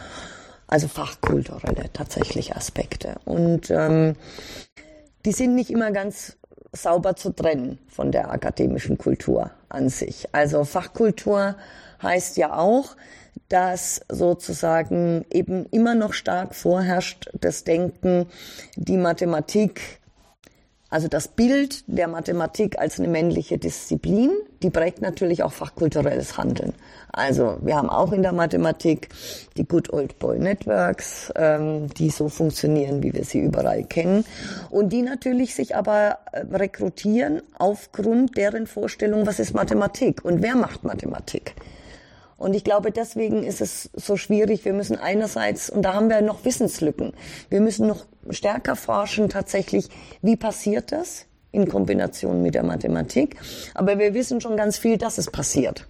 [0.69, 3.17] Also fachkulturelle tatsächlich Aspekte.
[3.25, 4.15] Und ähm,
[5.25, 6.37] die sind nicht immer ganz
[6.71, 10.29] sauber zu trennen von der akademischen Kultur an sich.
[10.31, 11.57] Also Fachkultur
[12.01, 12.95] heißt ja auch,
[13.49, 18.27] dass sozusagen eben immer noch stark vorherrscht das Denken,
[18.77, 19.99] die Mathematik
[20.97, 24.31] Also das Bild der Mathematik als eine männliche Disziplin,
[24.63, 26.73] die prägt natürlich auch fachkulturelles Handeln.
[27.13, 29.11] Also wir haben auch in der Mathematik
[29.59, 34.25] die Good Old Boy Networks, ähm, die so funktionieren, wie wir sie überall kennen
[34.71, 40.57] und die natürlich sich aber äh, rekrutieren aufgrund deren Vorstellung, was ist Mathematik und wer
[40.57, 41.53] macht Mathematik.
[42.39, 44.65] Und ich glaube, deswegen ist es so schwierig.
[44.65, 47.13] Wir müssen einerseits, und da haben wir noch Wissenslücken,
[47.51, 49.89] wir müssen noch stärker forschen tatsächlich,
[50.23, 53.37] wie passiert das in Kombination mit der Mathematik.
[53.75, 55.87] Aber wir wissen schon ganz viel, dass es passiert,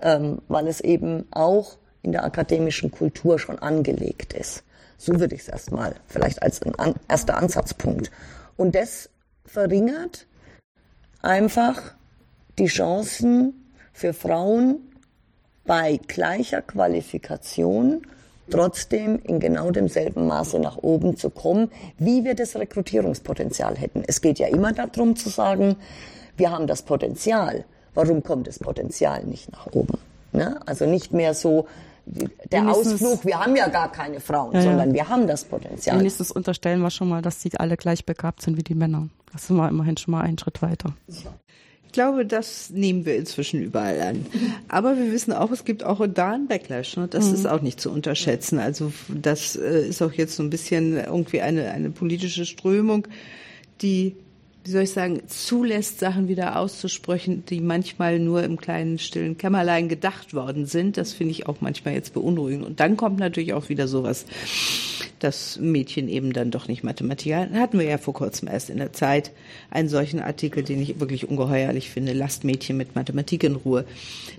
[0.00, 4.64] ähm, weil es eben auch in der akademischen Kultur schon angelegt ist.
[4.96, 8.10] So würde ich es erstmal vielleicht als ein an, erster Ansatzpunkt.
[8.56, 9.10] Und das
[9.44, 10.26] verringert
[11.22, 11.94] einfach
[12.58, 14.90] die Chancen für Frauen,
[15.64, 18.02] bei gleicher Qualifikation
[18.50, 24.02] trotzdem in genau demselben Maße nach oben zu kommen, wie wir das Rekrutierungspotenzial hätten.
[24.06, 25.76] Es geht ja immer darum zu sagen,
[26.36, 27.64] wir haben das Potenzial.
[27.94, 29.98] Warum kommt das Potenzial nicht nach oben?
[30.32, 30.60] Ne?
[30.66, 31.66] Also nicht mehr so
[32.06, 35.98] der Ausflug, wir haben ja gar keine Frauen, ja, sondern wir haben das Potenzial.
[35.98, 39.08] Wenigstens unterstellen wir schon mal, dass sie alle gleich begabt sind wie die Männer.
[39.32, 40.92] Das sind wir immerhin schon mal einen Schritt weiter.
[41.90, 44.24] Ich glaube, das nehmen wir inzwischen überall an.
[44.68, 46.96] Aber wir wissen auch, es gibt auch da einen Backlash.
[46.96, 47.08] Ne?
[47.08, 47.34] Das mhm.
[47.34, 48.60] ist auch nicht zu unterschätzen.
[48.60, 53.08] Also das äh, ist auch jetzt so ein bisschen irgendwie eine, eine politische Strömung,
[53.82, 54.14] die
[54.64, 59.88] wie soll ich sagen, zulässt, Sachen wieder auszusprechen, die manchmal nur im kleinen stillen Kämmerlein
[59.88, 60.98] gedacht worden sind.
[60.98, 62.66] Das finde ich auch manchmal jetzt beunruhigend.
[62.66, 64.26] Und dann kommt natürlich auch wieder sowas,
[65.18, 67.78] dass Mädchen eben dann doch nicht Mathematik hatten.
[67.78, 69.32] wir ja vor kurzem erst in der Zeit
[69.70, 73.84] einen solchen Artikel, den ich wirklich ungeheuerlich finde, lasst Mädchen mit Mathematik in Ruhe.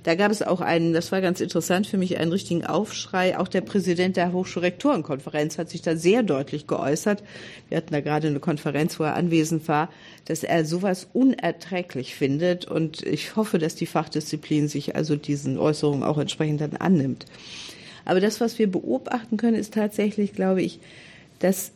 [0.03, 3.37] Da gab es auch einen, das war ganz interessant für mich, einen richtigen Aufschrei.
[3.37, 7.23] Auch der Präsident der Hochschulrektorenkonferenz hat sich da sehr deutlich geäußert.
[7.69, 9.89] Wir hatten da gerade eine Konferenz, wo er anwesend war
[10.25, 12.65] dass er sowas unerträglich findet.
[12.65, 17.25] Und ich hoffe, dass die Fachdisziplin sich also diesen Äußerungen auch entsprechend dann annimmt.
[18.05, 20.79] Aber das, was wir beobachten können, ist tatsächlich, glaube ich,
[21.39, 21.71] dass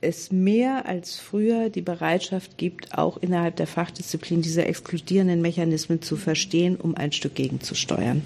[0.00, 6.16] es mehr als früher die Bereitschaft gibt, auch innerhalb der Fachdisziplin diese exkludierenden Mechanismen zu
[6.16, 8.22] verstehen, um ein Stück gegenzusteuern.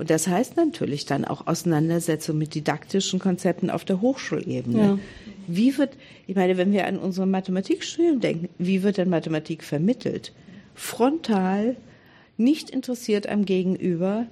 [0.00, 4.78] Und das heißt natürlich dann auch Auseinandersetzung mit didaktischen Konzepten auf der Hochschulebene.
[4.78, 4.98] Ja.
[5.46, 5.90] Wie wird,
[6.26, 10.32] ich meine, wenn wir an unsere Mathematikstudium denken, wie wird denn Mathematik vermittelt?
[10.74, 11.76] Frontal,
[12.38, 14.26] nicht interessiert am Gegenüber,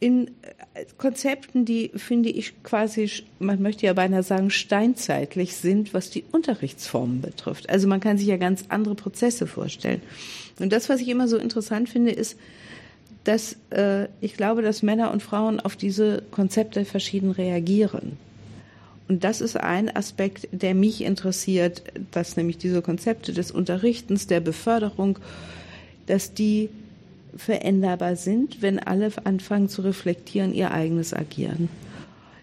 [0.00, 0.32] in
[0.74, 3.08] äh, Konzepten, die, finde ich, quasi,
[3.38, 7.70] man möchte ja beinahe sagen, steinzeitlich sind, was die Unterrichtsformen betrifft.
[7.70, 10.02] Also man kann sich ja ganz andere Prozesse vorstellen.
[10.58, 12.36] Und das, was ich immer so interessant finde, ist,
[13.28, 18.16] dass äh, ich glaube, dass Männer und Frauen auf diese Konzepte verschieden reagieren.
[19.06, 24.40] Und das ist ein Aspekt, der mich interessiert, dass nämlich diese Konzepte des Unterrichtens, der
[24.40, 25.18] Beförderung,
[26.06, 26.70] dass die
[27.36, 31.68] veränderbar sind, wenn alle anfangen zu reflektieren ihr eigenes Agieren.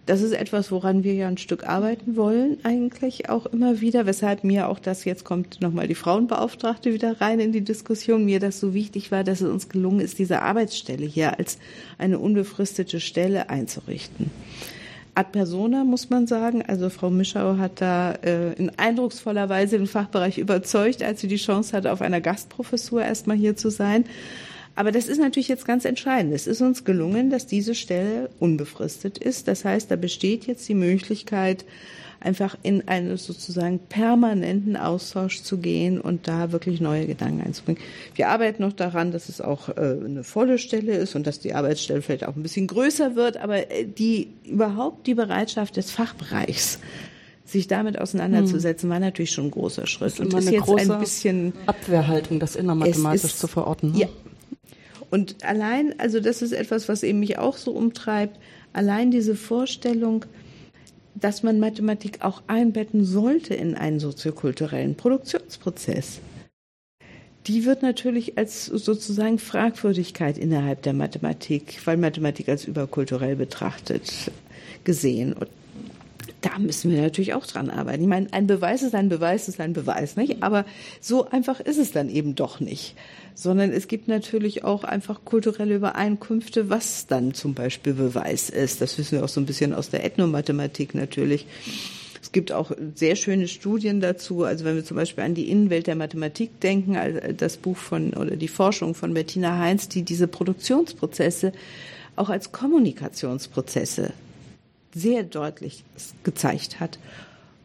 [0.05, 4.43] Das ist etwas, woran wir ja ein Stück arbeiten wollen, eigentlich auch immer wieder, weshalb
[4.43, 8.59] mir auch das, jetzt kommt nochmal die Frauenbeauftragte wieder rein in die Diskussion, mir das
[8.59, 11.57] so wichtig war, dass es uns gelungen ist, diese Arbeitsstelle hier als
[11.97, 14.29] eine unbefristete Stelle einzurichten.
[15.15, 16.61] Ad persona muss man sagen.
[16.61, 21.37] Also Frau Mischau hat da äh, in eindrucksvoller Weise den Fachbereich überzeugt, als sie die
[21.37, 24.03] Chance hatte, auf einer Gastprofessur erstmal hier zu sein.
[24.75, 26.33] Aber das ist natürlich jetzt ganz entscheidend.
[26.33, 29.47] Es ist uns gelungen, dass diese Stelle unbefristet ist.
[29.47, 31.65] Das heißt, da besteht jetzt die Möglichkeit,
[32.19, 37.81] einfach in einen sozusagen permanenten Austausch zu gehen und da wirklich neue Gedanken einzubringen.
[38.15, 41.53] Wir arbeiten noch daran, dass es auch äh, eine volle Stelle ist und dass die
[41.53, 46.79] Arbeitsstelle vielleicht auch ein bisschen größer wird, aber äh, die überhaupt die Bereitschaft des Fachbereichs
[47.45, 50.19] sich damit auseinanderzusetzen, war natürlich schon ein großer Schritt.
[50.19, 53.91] Und ist jetzt ein bisschen Abwehrhaltung, das innermathematisch zu verorten.
[53.91, 53.99] Ne?
[53.99, 54.07] Ja,
[55.11, 58.39] und allein, also das ist etwas, was eben mich auch so umtreibt,
[58.73, 60.25] allein diese Vorstellung,
[61.15, 66.19] dass man Mathematik auch einbetten sollte in einen soziokulturellen Produktionsprozess.
[67.47, 74.31] Die wird natürlich als sozusagen Fragwürdigkeit innerhalb der Mathematik, weil Mathematik als überkulturell betrachtet
[74.83, 75.33] gesehen.
[75.33, 75.47] Und
[76.41, 78.03] da müssen wir natürlich auch dran arbeiten.
[78.03, 80.43] Ich meine, ein Beweis ist ein Beweis ist ein Beweis, nicht?
[80.43, 80.65] Aber
[81.01, 82.95] so einfach ist es dann eben doch nicht.
[83.33, 88.81] Sondern es gibt natürlich auch einfach kulturelle Übereinkünfte, was dann zum Beispiel Beweis ist.
[88.81, 91.47] Das wissen wir auch so ein bisschen aus der Ethnomathematik natürlich.
[92.21, 94.43] Es gibt auch sehr schöne Studien dazu.
[94.43, 98.13] Also wenn wir zum Beispiel an die Innenwelt der Mathematik denken, also das Buch von
[98.13, 101.53] oder die Forschung von Bettina Heinz, die diese Produktionsprozesse
[102.15, 104.13] auch als Kommunikationsprozesse
[104.95, 105.83] sehr deutlich
[106.23, 106.97] gezeigt hat.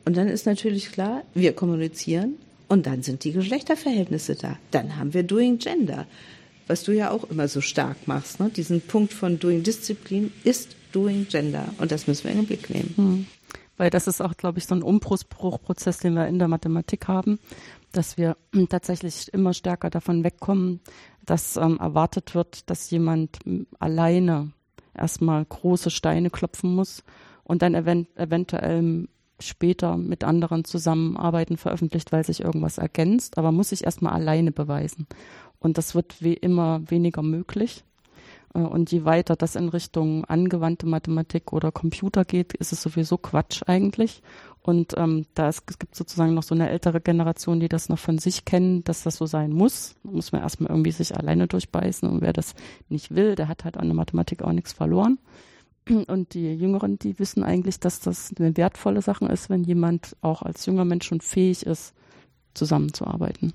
[0.05, 2.35] Und dann ist natürlich klar, wir kommunizieren
[2.69, 4.57] Und dann sind die Geschlechterverhältnisse da.
[4.71, 6.07] Dann haben wir Doing Gender,
[6.69, 8.39] was du ja auch immer so stark machst.
[8.39, 8.49] Ne?
[8.49, 11.65] Diesen Punkt von Doing Disziplin ist Doing Gender.
[11.79, 12.93] Und das müssen wir in den Blick nehmen.
[12.97, 13.27] Hm.
[13.77, 17.41] Weil das ist auch, glaube ich, so ein Umbruchprozess, den wir in der Mathematik haben,
[17.91, 18.37] dass wir
[18.69, 20.79] tatsächlich immer stärker davon wegkommen,
[21.27, 23.39] dass ähm, erwartet wird, dass jemand
[23.81, 24.53] alleine
[24.95, 27.03] erstmal große Steine klopfen muss
[27.45, 33.71] und dann event eventuell später mit anderen zusammenarbeiten veröffentlicht, weil sich irgendwas ergänzt, aber muss
[33.71, 35.07] sich erstmal alleine beweisen.
[35.59, 37.85] Und das wird wie immer weniger möglich.
[38.55, 43.19] Äh, und je weiter das in Richtung angewandte Mathematik oder Computer geht, ist es sowieso
[43.19, 44.23] Quatsch eigentlich.
[44.71, 48.19] Und ähm, da es gibt sozusagen noch so eine ältere Generation, die das noch von
[48.19, 49.97] sich kennen, dass das so sein muss.
[50.05, 52.09] Da muss man erstmal irgendwie sich alleine durchbeißen.
[52.09, 52.55] Und wer das
[52.89, 55.19] nicht will, der hat halt an der Mathematik auch nichts verloren.
[55.89, 60.43] Und die Jüngeren, die wissen eigentlich, dass das eine wertvolle Sache ist, wenn jemand auch
[60.43, 61.93] als junger Mensch schon fähig ist,
[62.55, 63.53] zusammenzuarbeiten.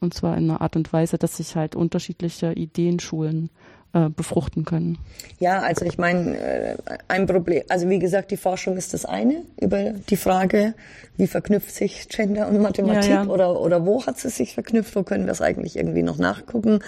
[0.00, 3.50] Und zwar in einer Art und Weise, dass sich halt unterschiedliche Ideenschulen
[3.92, 4.98] äh, befruchten können.
[5.38, 6.76] Ja, also ich meine, äh,
[7.08, 10.74] ein Problem, also wie gesagt, die Forschung ist das eine über die Frage,
[11.16, 13.28] wie verknüpft sich Gender und Mathematik ja, ja.
[13.28, 16.80] Oder, oder wo hat es sich verknüpft, wo können wir es eigentlich irgendwie noch nachgucken.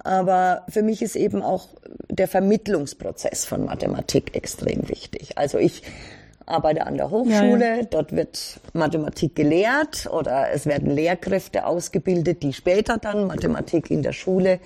[0.00, 1.68] Aber für mich ist eben auch
[2.10, 5.38] der Vermittlungsprozess von Mathematik extrem wichtig.
[5.38, 5.82] Also ich
[6.46, 7.82] arbeite an der Hochschule, ja, ja.
[7.84, 14.12] dort wird Mathematik gelehrt oder es werden Lehrkräfte ausgebildet, die später dann Mathematik in der
[14.12, 14.60] Schule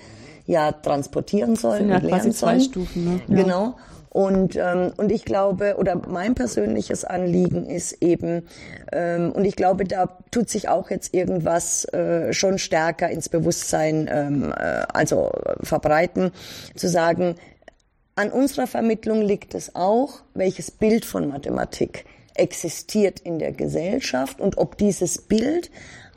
[0.49, 2.59] ja transportieren sollen sind ja und lernen sollen.
[2.59, 3.21] Zwei Stufen, ne?
[3.27, 3.43] Ja.
[3.43, 3.75] Genau.
[4.11, 8.47] Und, ähm, und ich glaube, oder mein persönliches Anliegen ist eben,
[8.91, 14.09] ähm, und ich glaube, da tut sich auch jetzt irgendwas äh, schon stärker ins Bewusstsein,
[14.11, 15.31] ähm, äh, also
[15.61, 16.31] verbreiten,
[16.75, 17.35] zu sagen,
[18.15, 24.57] an unserer Vermittlung liegt es auch, welches Bild von Mathematik existiert in der Gesellschaft und
[24.57, 25.69] ob dieses Bild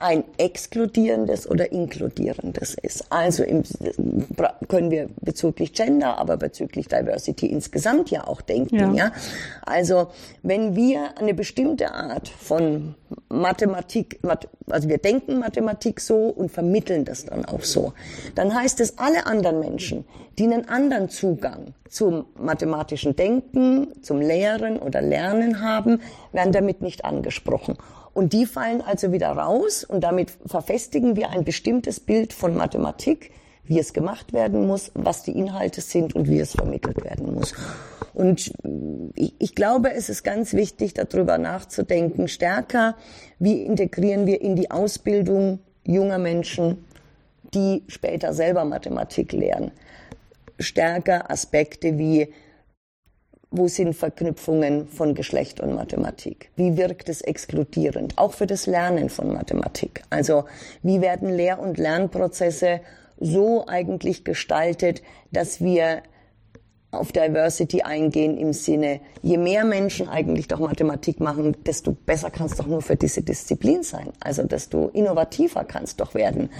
[0.02, 3.06] ein exkludierendes oder inkludierendes ist.
[3.10, 3.62] Also im,
[4.68, 8.94] können wir bezüglich Gender, aber bezüglich Diversity insgesamt ja auch denken.
[8.94, 9.06] Ja.
[9.06, 9.12] ja.
[9.64, 10.08] Also
[10.42, 12.94] wenn wir eine bestimmte Art von
[13.28, 14.18] Mathematik,
[14.68, 17.92] also wir denken Mathematik so und vermitteln das dann auch so,
[18.34, 20.04] dann heißt es, alle anderen Menschen,
[20.38, 26.00] die einen anderen Zugang zum mathematischen Denken, zum Lehren oder Lernen haben,
[26.32, 27.76] werden damit nicht angesprochen.
[28.14, 33.31] Und die fallen also wieder raus und damit verfestigen wir ein bestimmtes Bild von Mathematik,
[33.64, 37.55] wie es gemacht werden muss, was die Inhalte sind und wie es vermittelt werden muss.
[38.12, 38.53] Und
[39.14, 42.96] ich, ich glaube, es ist ganz wichtig, darüber nachzudenken, stärker,
[43.38, 46.85] wie integrieren wir in die Ausbildung junger Menschen,
[47.55, 49.72] die später selber Mathematik lernen,
[50.59, 52.33] stärker Aspekte wie
[53.52, 56.50] wo sind Verknüpfungen von Geschlecht und Mathematik?
[56.56, 58.14] Wie wirkt es exkludierend?
[58.16, 60.02] Auch für das Lernen von Mathematik.
[60.10, 60.44] Also
[60.82, 62.80] wie werden Lehr- und Lernprozesse
[63.20, 66.02] so eigentlich gestaltet, dass wir
[66.90, 72.46] auf Diversity eingehen im Sinne, je mehr Menschen eigentlich doch Mathematik machen, desto besser kann
[72.46, 74.12] es doch nur für diese Disziplin sein.
[74.20, 76.50] Also desto innovativer kann es doch werden.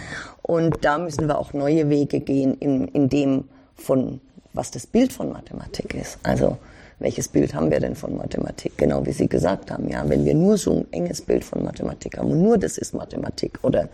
[0.41, 4.21] Und da müssen wir auch neue Wege gehen in, in dem von,
[4.55, 6.19] was das Bild von Mathematik ist.
[6.23, 6.57] Also
[7.03, 8.79] welches Bild haben wir denn von Mathematik?
[8.79, 12.19] Genau wie Sie gesagt haben, ja, wenn wir nur so ein enges Bild von Mathematik
[12.19, 13.89] haben und nur das ist Mathematik oder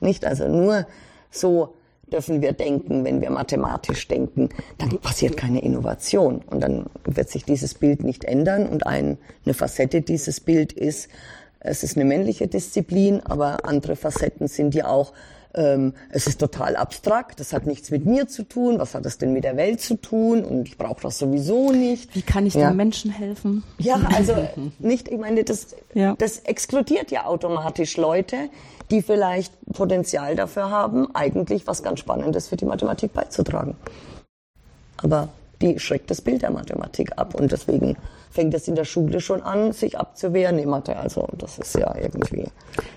[0.00, 0.86] nicht, also nur
[1.30, 1.74] so
[2.12, 7.44] dürfen wir denken, wenn wir mathematisch denken, dann passiert keine Innovation und dann wird sich
[7.44, 11.08] dieses Bild nicht ändern und ein, eine Facette dieses Bild ist,
[11.60, 15.12] es ist eine männliche Disziplin, aber andere Facetten sind ja auch
[15.54, 19.18] ähm, es ist total abstrakt, das hat nichts mit mir zu tun, was hat das
[19.18, 22.14] denn mit der Welt zu tun und ich brauche das sowieso nicht.
[22.14, 22.70] Wie kann ich ja.
[22.70, 23.64] den Menschen helfen?
[23.78, 24.34] Ja, also
[24.78, 26.14] nicht, ich meine, das, ja.
[26.18, 28.50] das exkludiert ja automatisch Leute,
[28.90, 33.76] die vielleicht Potenzial dafür haben, eigentlich was ganz Spannendes für die Mathematik beizutragen.
[34.98, 35.28] Aber
[35.60, 37.96] die schreckt das Bild der Mathematik ab und deswegen
[38.30, 40.96] fängt es in der Schule schon an, sich abzuwehren in Mathe.
[40.96, 42.44] Also das ist ja irgendwie.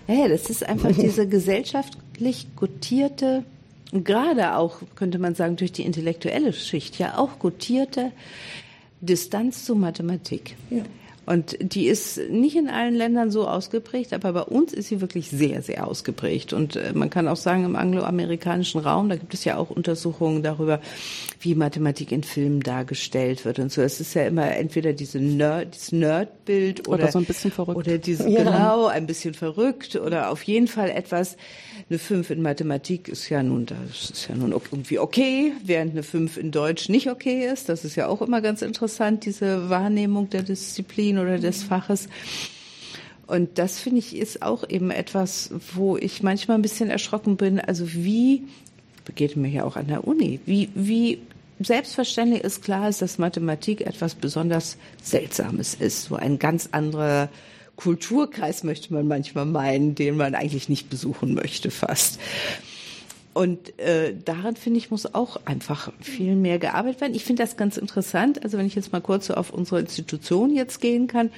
[0.07, 3.43] Ja, das ist einfach diese gesellschaftlich gutierte,
[3.91, 8.11] gerade auch, könnte man sagen, durch die intellektuelle Schicht, ja auch gutierte
[9.01, 10.55] Distanz zu Mathematik.
[10.69, 10.83] Ja.
[11.25, 15.29] Und die ist nicht in allen Ländern so ausgeprägt, aber bei uns ist sie wirklich
[15.29, 16.51] sehr, sehr ausgeprägt.
[16.51, 20.41] Und äh, man kann auch sagen, im angloamerikanischen Raum, da gibt es ja auch Untersuchungen
[20.41, 20.81] darüber,
[21.39, 23.84] wie Mathematik in Filmen dargestellt wird und so.
[23.84, 27.77] Es ist ja immer entweder diese Nerd, dieses Nerdbild oder, oder so ein bisschen verrückt.
[27.77, 28.43] Oder diese, ja.
[28.43, 31.38] genau, ein bisschen verrückt oder auf jeden Fall etwas,
[31.89, 36.03] eine 5 in Mathematik ist ja nun, das ist ja nun irgendwie okay, während eine
[36.03, 37.69] 5 in Deutsch nicht okay ist.
[37.69, 42.07] Das ist ja auch immer ganz interessant, diese Wahrnehmung der Disziplin oder des Faches.
[43.27, 47.59] Und das finde ich ist auch eben etwas, wo ich manchmal ein bisschen erschrocken bin.
[47.59, 48.43] Also wie,
[49.15, 51.19] geht mir ja auch an der Uni, wie, wie
[51.59, 57.29] selbstverständlich ist klar ist, dass Mathematik etwas besonders Seltsames ist, so ein ganz anderer
[57.81, 62.19] Kulturkreis möchte man manchmal meinen, den man eigentlich nicht besuchen möchte fast.
[63.33, 67.15] Und äh, daran finde ich muss auch einfach viel mehr gearbeitet werden.
[67.15, 68.43] Ich finde das ganz interessant.
[68.43, 71.31] Also wenn ich jetzt mal kurz so auf unsere Institution jetzt gehen kann,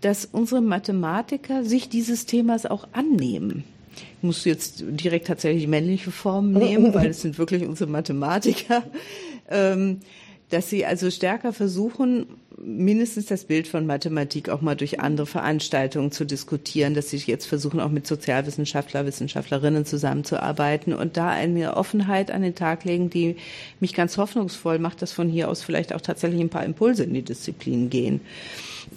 [0.00, 3.64] dass unsere Mathematiker sich dieses Themas auch annehmen.
[4.18, 8.84] Ich muss jetzt direkt tatsächlich männliche Formen nehmen, weil es sind wirklich unsere Mathematiker.
[9.50, 10.00] Ähm,
[10.50, 12.26] dass sie also stärker versuchen,
[12.62, 17.46] mindestens das Bild von Mathematik auch mal durch andere Veranstaltungen zu diskutieren, dass sie jetzt
[17.46, 23.36] versuchen, auch mit Sozialwissenschaftler, Wissenschaftlerinnen zusammenzuarbeiten und da eine Offenheit an den Tag legen, die
[23.78, 27.14] mich ganz hoffnungsvoll macht, dass von hier aus vielleicht auch tatsächlich ein paar Impulse in
[27.14, 28.20] die Disziplin gehen.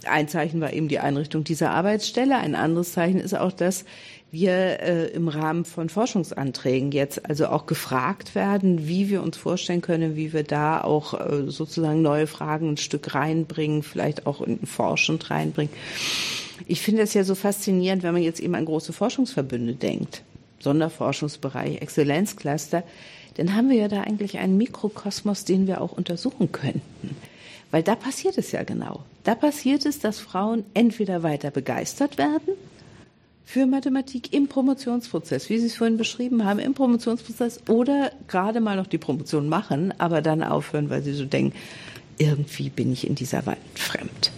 [0.06, 2.36] Ein Zeichen war eben die Einrichtung dieser Arbeitsstelle.
[2.36, 3.86] Ein anderes Zeichen ist auch das,
[4.34, 9.82] wir äh, im Rahmen von Forschungsanträgen jetzt also auch gefragt werden, wie wir uns vorstellen
[9.82, 14.66] können, wie wir da auch äh, sozusagen neue Fragen ein Stück reinbringen, vielleicht auch in
[14.66, 15.72] forschend reinbringen.
[16.66, 20.24] Ich finde es ja so faszinierend, wenn man jetzt eben an große Forschungsverbünde denkt,
[20.62, 22.82] Sonderforschungsbereich, Exzellenzcluster,
[23.38, 27.16] dann haben wir ja da eigentlich einen Mikrokosmos, den wir auch untersuchen könnten.
[27.70, 29.04] Weil da passiert es ja genau.
[29.26, 32.56] Da passiert es, dass Frauen entweder weiter begeistert werden,
[33.46, 38.78] für Mathematik im Promotionsprozess, wie Sie es vorhin beschrieben haben, im Promotionsprozess oder gerade mal
[38.78, 41.56] noch die Promotion machen, aber dann aufhören, weil Sie so denken,
[42.18, 44.32] irgendwie bin ich in dieser Welt fremd.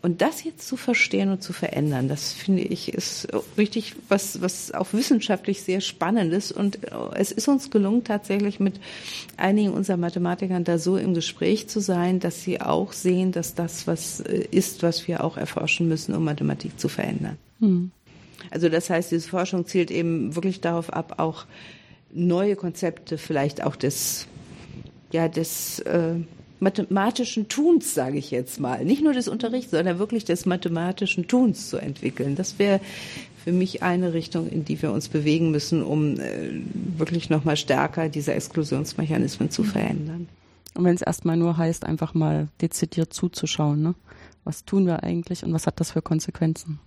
[0.00, 4.72] Und das jetzt zu verstehen und zu verändern, das finde ich ist richtig was, was
[4.72, 6.52] auch wissenschaftlich sehr spannend ist.
[6.52, 6.78] Und
[7.14, 8.78] es ist uns gelungen, tatsächlich mit
[9.36, 13.88] einigen unserer Mathematikern da so im Gespräch zu sein, dass sie auch sehen, dass das
[13.88, 17.36] was ist, was wir auch erforschen müssen, um Mathematik zu verändern.
[17.58, 17.90] Hm.
[18.50, 21.46] Also das heißt, diese Forschung zielt eben wirklich darauf ab, auch
[22.12, 24.26] neue Konzepte vielleicht auch des,
[25.12, 26.14] ja, des äh,
[26.60, 28.84] mathematischen Tuns, sage ich jetzt mal.
[28.84, 32.34] Nicht nur des Unterrichts, sondern wirklich des mathematischen Tuns zu entwickeln.
[32.34, 32.80] Das wäre
[33.44, 36.50] für mich eine Richtung, in die wir uns bewegen müssen, um äh,
[36.96, 40.28] wirklich nochmal stärker diese Exklusionsmechanismen zu verändern.
[40.74, 43.94] Und wenn es erstmal nur heißt, einfach mal dezidiert zuzuschauen, ne?
[44.44, 46.80] was tun wir eigentlich und was hat das für Konsequenzen?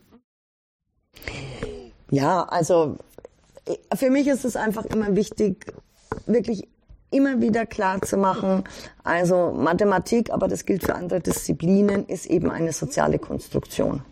[2.12, 2.97] Ja, also
[3.95, 5.74] für mich ist es einfach immer wichtig,
[6.26, 6.67] wirklich
[7.10, 8.63] immer wieder klar zu machen,
[9.04, 14.04] also Mathematik, aber das gilt für andere Disziplinen, ist eben eine soziale Konstruktion.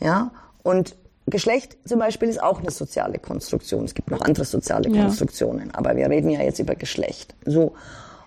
[0.00, 0.30] Ja,
[0.62, 3.84] und Geschlecht zum Beispiel ist auch eine soziale Konstruktion.
[3.84, 5.74] Es gibt noch andere soziale Konstruktionen, ja.
[5.74, 7.34] aber wir reden ja jetzt über Geschlecht.
[7.44, 7.74] So.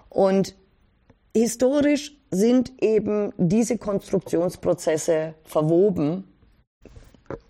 [0.10, 0.56] Und
[1.36, 6.23] historisch sind eben diese Konstruktionsprozesse verwoben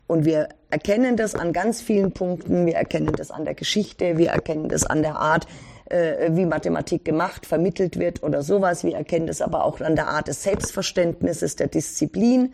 [0.07, 2.65] und wir erkennen das an ganz vielen Punkten.
[2.65, 4.17] Wir erkennen das an der Geschichte.
[4.17, 5.47] Wir erkennen das an der Art,
[5.85, 8.83] äh, wie Mathematik gemacht, vermittelt wird oder sowas.
[8.83, 12.53] Wir erkennen das aber auch an der Art des Selbstverständnisses, der Disziplin.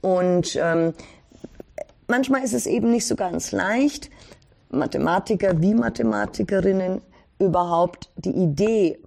[0.00, 0.94] Und ähm,
[2.06, 4.10] manchmal ist es eben nicht so ganz leicht,
[4.70, 7.00] Mathematiker wie Mathematikerinnen
[7.38, 8.98] überhaupt die Idee,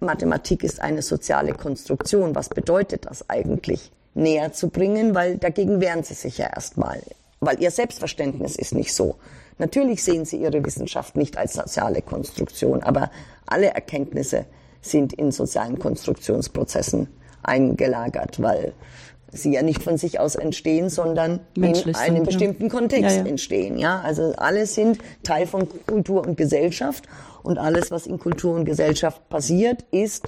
[0.00, 2.34] Mathematik ist eine soziale Konstruktion.
[2.34, 3.92] Was bedeutet das eigentlich?
[4.16, 7.00] Näher zu bringen, weil dagegen wehren sie sich ja erstmal,
[7.40, 9.16] weil ihr Selbstverständnis ist nicht so.
[9.58, 13.10] Natürlich sehen sie ihre Wissenschaft nicht als soziale Konstruktion, aber
[13.46, 14.44] alle Erkenntnisse
[14.80, 17.08] sind in sozialen Konstruktionsprozessen
[17.42, 18.72] eingelagert, weil
[19.32, 22.70] sie ja nicht von sich aus entstehen, sondern Menschlich in einem sind, bestimmten ja.
[22.70, 23.28] Kontext ja, ja.
[23.28, 23.78] entstehen.
[23.78, 27.04] Ja, also alle sind Teil von Kultur und Gesellschaft
[27.42, 30.26] und alles, was in Kultur und Gesellschaft passiert, ist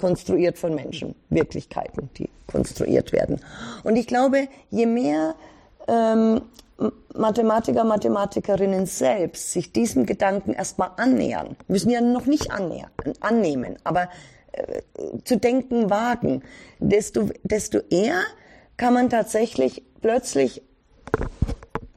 [0.00, 3.40] konstruiert von Menschen, Wirklichkeiten, die konstruiert werden.
[3.84, 5.34] Und ich glaube, je mehr
[5.86, 6.40] ähm,
[7.14, 14.08] Mathematiker, Mathematikerinnen selbst sich diesem Gedanken erstmal annähern, müssen ja noch nicht annähern, annehmen, aber
[14.52, 14.80] äh,
[15.24, 16.42] zu denken wagen,
[16.78, 18.20] desto, desto eher
[18.78, 20.62] kann man tatsächlich plötzlich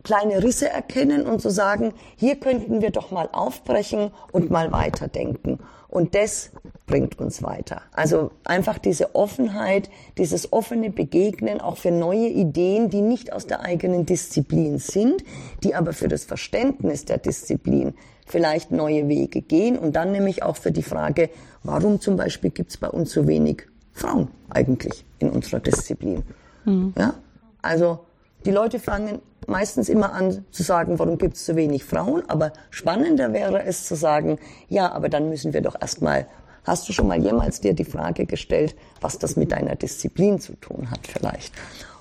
[0.03, 4.71] kleine Risse erkennen und zu so sagen, hier könnten wir doch mal aufbrechen und mal
[4.73, 5.59] weiterdenken.
[5.93, 6.49] Und das
[6.87, 7.83] bringt uns weiter.
[7.91, 13.61] Also einfach diese Offenheit, dieses offene Begegnen auch für neue Ideen, die nicht aus der
[13.61, 15.23] eigenen Disziplin sind,
[15.63, 17.93] die aber für das Verständnis der Disziplin
[18.25, 21.29] vielleicht neue Wege gehen und dann nämlich auch für die Frage,
[21.61, 26.23] warum zum Beispiel gibt es bei uns so wenig Frauen eigentlich in unserer Disziplin?
[26.65, 26.95] Mhm.
[26.97, 27.13] Ja?
[27.61, 27.99] Also
[28.45, 32.23] die Leute fangen meistens immer an zu sagen, warum gibt es so wenig Frauen?
[32.27, 34.39] Aber spannender wäre es zu sagen,
[34.69, 36.27] ja, aber dann müssen wir doch erstmal,
[36.63, 40.53] hast du schon mal jemals dir die Frage gestellt, was das mit deiner Disziplin zu
[40.55, 41.53] tun hat vielleicht?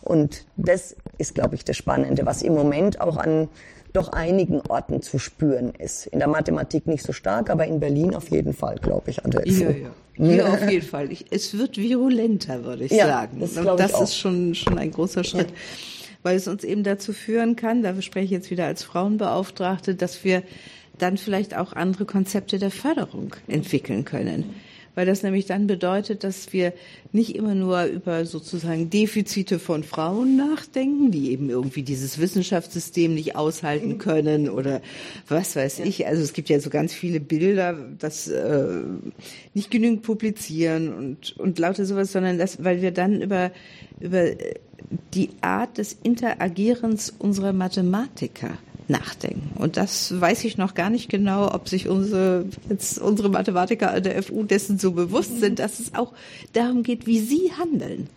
[0.03, 3.49] Und das ist, glaube ich, das Spannende, was im Moment auch an
[3.93, 6.07] doch einigen Orten zu spüren ist.
[6.07, 9.24] In der Mathematik nicht so stark, aber in Berlin auf jeden Fall, glaube ich.
[9.24, 9.90] An der ja, ja.
[10.14, 11.12] Hier auf jeden Fall.
[11.12, 13.40] Ich, es wird virulenter, würde ich ja, sagen.
[13.40, 15.51] Das, das ist schon, schon ein großer Schritt.
[15.51, 15.57] Ja.
[16.23, 20.25] Weil es uns eben dazu führen kann, da spreche ich jetzt wieder als Frauenbeauftragte, dass
[20.25, 20.43] wir
[20.99, 24.55] dann vielleicht auch andere Konzepte der Förderung entwickeln können
[24.95, 26.72] weil das nämlich dann bedeutet, dass wir
[27.12, 33.36] nicht immer nur über sozusagen Defizite von Frauen nachdenken, die eben irgendwie dieses Wissenschaftssystem nicht
[33.36, 34.80] aushalten können oder
[35.28, 36.07] was weiß ich.
[36.07, 38.82] Also es gibt ja so ganz viele Bilder, dass äh,
[39.55, 43.51] nicht genügend publizieren und und lauter sowas, sondern das, weil wir dann über
[44.01, 44.30] über
[45.14, 48.59] die Art des Interagierens unserer Mathematiker
[48.89, 49.51] nachdenken.
[49.57, 54.03] Und das weiß ich noch gar nicht genau, ob sich unsere, jetzt unsere Mathematiker an
[54.03, 56.12] der FU dessen so bewusst sind, dass es auch
[56.53, 58.09] darum geht, wie sie handeln.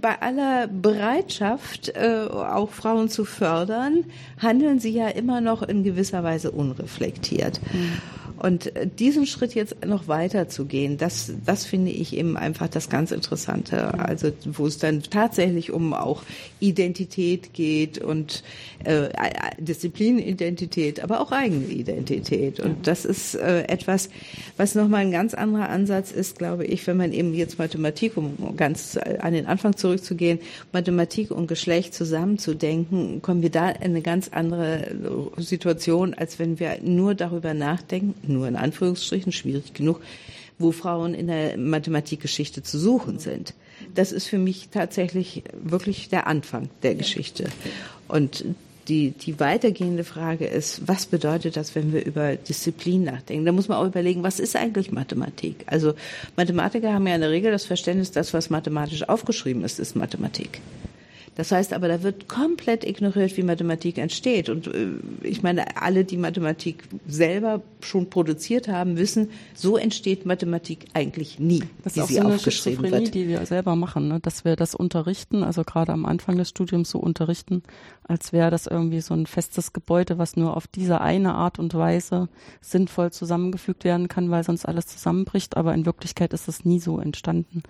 [0.00, 4.04] Bei aller Bereitschaft, äh, auch Frauen zu fördern,
[4.38, 7.60] handeln sie ja immer noch in gewisser Weise unreflektiert.
[7.72, 8.00] Mhm.
[8.40, 12.68] Und äh, diesen Schritt jetzt noch weiter zu gehen, das, das finde ich eben einfach
[12.68, 13.98] das ganz Interessante.
[13.98, 16.22] Also wo es dann tatsächlich um auch
[16.58, 18.42] Identität geht und
[18.84, 19.10] äh, äh
[19.58, 22.60] Disziplinidentität, aber auch eigene Identität.
[22.60, 24.08] Und das ist äh, etwas,
[24.56, 28.56] was nochmal ein ganz anderer Ansatz ist, glaube ich, wenn man eben jetzt Mathematik, um
[28.56, 30.38] ganz an den Anfang zurückzugehen,
[30.72, 34.94] Mathematik und Geschlecht zusammenzudenken, kommen wir da in eine ganz andere
[35.36, 40.00] Situation, als wenn wir nur darüber nachdenken, nur in Anführungsstrichen, schwierig genug,
[40.58, 43.54] wo Frauen in der Mathematikgeschichte zu suchen sind.
[43.94, 47.44] Das ist für mich tatsächlich wirklich der Anfang der Geschichte.
[48.08, 48.44] Und
[48.90, 53.46] die, die weitergehende Frage ist, was bedeutet das, wenn wir über Disziplin nachdenken?
[53.46, 55.64] Da muss man auch überlegen, was ist eigentlich Mathematik?
[55.66, 55.94] Also
[56.36, 60.60] Mathematiker haben ja in der Regel das Verständnis, das, was mathematisch aufgeschrieben ist, ist Mathematik.
[61.40, 64.50] Das heißt aber, da wird komplett ignoriert, wie Mathematik entsteht.
[64.50, 64.88] Und äh,
[65.22, 71.62] ich meine, alle, die Mathematik selber schon produziert haben, wissen, so entsteht Mathematik eigentlich nie,
[71.82, 73.14] das wie ist auch sie so eine aufgeschrieben wird.
[73.14, 74.20] die wir selber machen, ne?
[74.20, 77.62] dass wir das unterrichten, also gerade am Anfang des Studiums so unterrichten,
[78.02, 81.72] als wäre das irgendwie so ein festes Gebäude, was nur auf diese eine Art und
[81.72, 82.28] Weise
[82.60, 85.56] sinnvoll zusammengefügt werden kann, weil sonst alles zusammenbricht.
[85.56, 87.62] Aber in Wirklichkeit ist es nie so entstanden.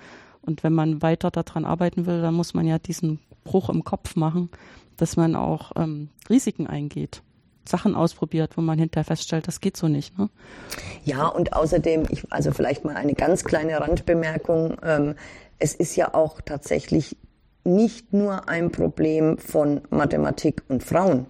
[0.43, 4.17] Und wenn man weiter daran arbeiten will, dann muss man ja diesen Bruch im Kopf
[4.17, 4.51] machen,
[4.97, 7.23] dass man auch ähm, Risiken eingeht.
[7.67, 10.19] Sachen ausprobiert, wo man hinterher feststellt, das geht so nicht.
[10.19, 10.29] Ne?
[11.05, 14.77] Ja, und außerdem, ich, also vielleicht mal eine ganz kleine Randbemerkung.
[14.83, 15.15] Ähm,
[15.59, 17.17] es ist ja auch tatsächlich
[17.65, 21.27] nicht nur ein Problem von Mathematik und Frauen,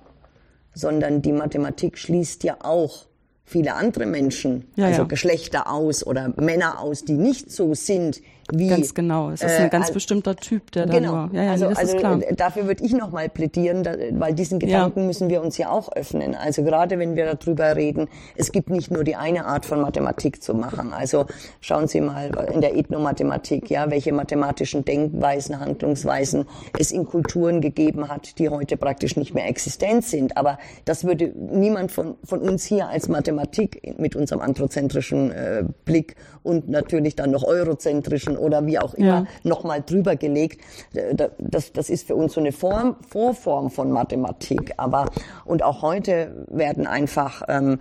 [0.72, 3.06] sondern die Mathematik schließt ja auch
[3.44, 5.08] viele andere Menschen, ja, also ja.
[5.08, 8.20] Geschlechter aus oder Männer aus, die nicht so sind
[8.52, 8.68] wie.
[8.68, 9.30] Ganz genau.
[9.30, 11.12] Es ist ein äh, ganz bestimmter Typ, der genau.
[11.12, 11.34] da nur.
[11.34, 15.06] Ja, ja, also, nee, also dafür würde ich nochmal plädieren, da, weil diesen Gedanken ja.
[15.06, 16.34] müssen wir uns ja auch öffnen.
[16.34, 20.42] Also gerade wenn wir darüber reden, es gibt nicht nur die eine Art von Mathematik
[20.42, 20.92] zu machen.
[20.92, 21.26] Also
[21.60, 26.46] schauen Sie mal in der Ethnomathematik, ja, welche mathematischen Denkweisen, Handlungsweisen
[26.78, 30.36] es in Kulturen gegeben hat, die heute praktisch nicht mehr existent sind.
[30.36, 36.16] Aber das würde niemand von, von uns hier als Mathematik mit unserem anthrozentrischen äh, Blick
[36.42, 39.26] und natürlich dann noch eurozentrischen oder wie auch immer ja.
[39.42, 40.60] nochmal drüber gelegt.
[40.94, 44.74] Äh, das, das ist für uns so eine Form, Vorform von Mathematik.
[44.76, 45.06] Aber
[45.44, 47.78] und auch heute werden einfach ähm,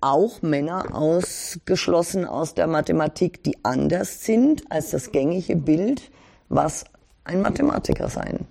[0.00, 6.10] auch Männer ausgeschlossen aus der Mathematik, die anders sind als das gängige Bild,
[6.48, 6.84] was
[7.24, 8.46] ein Mathematiker sein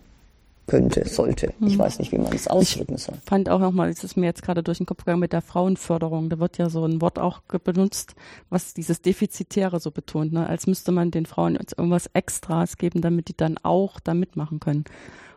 [0.67, 1.53] könnte, sollte.
[1.59, 1.79] Ich mhm.
[1.79, 3.15] weiß nicht, wie man es ausdrücken soll.
[3.17, 5.41] Ich fand auch nochmal, es ist mir jetzt gerade durch den Kopf gegangen mit der
[5.41, 6.29] Frauenförderung.
[6.29, 8.15] Da wird ja so ein Wort auch benutzt,
[8.49, 10.47] was dieses Defizitäre so betont, ne?
[10.47, 14.59] als müsste man den Frauen jetzt irgendwas Extras geben, damit die dann auch da mitmachen
[14.59, 14.85] können.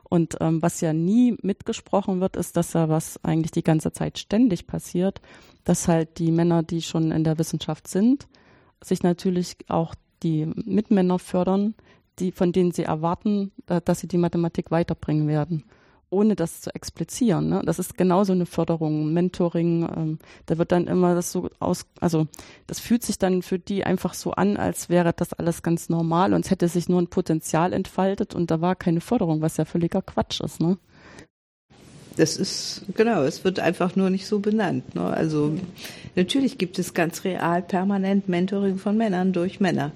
[0.04, 4.18] Und ähm, was ja nie mitgesprochen wird, ist, dass ja was eigentlich die ganze Zeit
[4.18, 5.20] ständig passiert,
[5.64, 8.28] dass halt die Männer, die schon in der Wissenschaft sind,
[8.82, 11.74] sich natürlich auch die Mitmänner fördern,
[12.18, 15.64] die, von denen sie erwarten, dass sie die Mathematik weiterbringen werden,
[16.10, 17.48] ohne das zu explizieren.
[17.48, 17.62] Ne?
[17.64, 19.88] Das ist genauso eine Förderung, Mentoring.
[19.96, 22.26] Ähm, da wird dann immer das so aus, also
[22.66, 26.32] das fühlt sich dann für die einfach so an, als wäre das alles ganz normal
[26.32, 29.64] und es hätte sich nur ein Potenzial entfaltet und da war keine Förderung, was ja
[29.64, 30.60] völliger Quatsch ist.
[30.60, 30.78] Ne?
[32.16, 34.94] Das ist, genau, es wird einfach nur nicht so benannt.
[34.94, 35.02] Ne?
[35.02, 35.58] Also
[36.14, 39.90] natürlich gibt es ganz real permanent Mentoring von Männern durch Männer.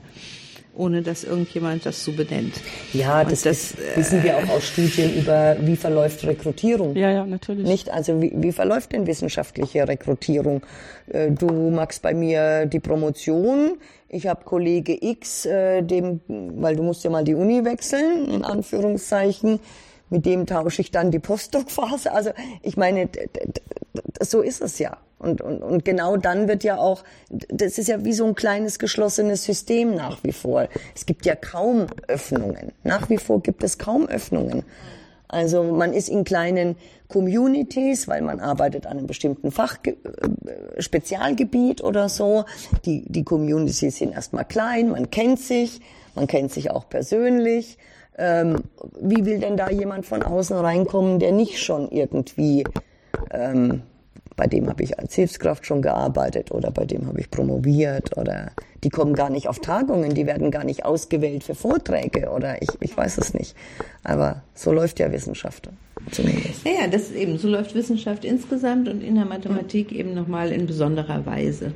[0.79, 2.55] Ohne dass irgendjemand das so benennt.
[2.93, 6.97] Ja, das, das wissen wir auch aus Studien über, wie verläuft Rekrutierung.
[6.97, 7.67] Ja, ja, natürlich.
[7.67, 7.91] Nicht?
[7.91, 10.63] Also wie, wie verläuft denn wissenschaftliche Rekrutierung?
[11.09, 16.83] Äh, du machst bei mir die Promotion, ich habe Kollege X, äh, dem, weil du
[16.83, 19.61] musst ja mal die Uni wechseln, in Anführungszeichen,
[20.11, 22.13] mit dem tausche ich dann die Postdoc-Phase.
[22.13, 22.31] Also
[22.63, 23.09] ich meine,
[24.21, 24.97] so ist es ja.
[25.19, 28.79] Und, und, und genau dann wird ja auch, das ist ja wie so ein kleines
[28.79, 30.69] geschlossenes System nach wie vor.
[30.95, 32.73] Es gibt ja kaum Öffnungen.
[32.85, 34.65] Nach wie vor gibt es kaum Öffnungen.
[35.29, 36.77] Also man ist in kleinen
[37.09, 39.95] Communities, weil man arbeitet an einem bestimmten Fach, äh,
[41.83, 42.45] oder so.
[42.85, 45.81] Die, die Communities sind erstmal klein, man kennt sich,
[46.15, 47.77] man kennt sich auch persönlich.
[48.17, 48.65] Ähm,
[49.01, 52.65] wie will denn da jemand von außen reinkommen, der nicht schon irgendwie
[53.31, 53.83] ähm,
[54.39, 58.53] bei dem habe ich als Hilfskraft schon gearbeitet oder bei dem habe ich promoviert oder
[58.85, 62.69] die kommen gar nicht auf Tagungen, die werden gar nicht ausgewählt für Vorträge oder ich,
[62.79, 63.57] ich weiß es nicht.
[64.05, 65.69] Aber so läuft ja Wissenschaft
[66.13, 66.65] zumindest.
[66.65, 70.53] Ja, ja, das ist eben, so läuft Wissenschaft insgesamt und in der Mathematik eben nochmal
[70.53, 71.73] in besonderer Weise.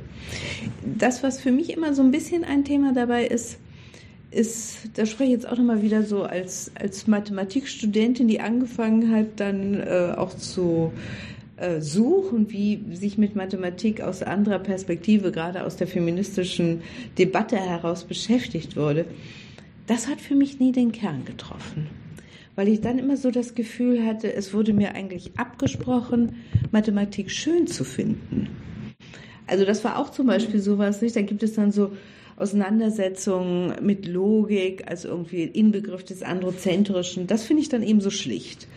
[0.97, 3.57] Das, was für mich immer so ein bisschen ein Thema dabei ist,
[4.31, 9.27] ist, da spreche ich jetzt auch nochmal wieder so als, als Mathematikstudentin, die angefangen hat,
[9.35, 10.93] dann äh, auch zu
[11.63, 16.81] äh, suchen, wie sich mit Mathematik aus anderer Perspektive, gerade aus der feministischen
[17.17, 19.05] Debatte heraus beschäftigt wurde,
[19.87, 21.87] das hat für mich nie den Kern getroffen.
[22.55, 26.35] Weil ich dann immer so das Gefühl hatte, es wurde mir eigentlich abgesprochen,
[26.71, 28.49] Mathematik schön zu finden.
[29.47, 31.15] Also das war auch zum Beispiel sowas, nicht?
[31.15, 31.93] Da gibt es dann so
[32.35, 37.25] Auseinandersetzungen mit Logik, also irgendwie Inbegriff des Androzentrischen.
[37.25, 38.67] Das finde ich dann eben so schlicht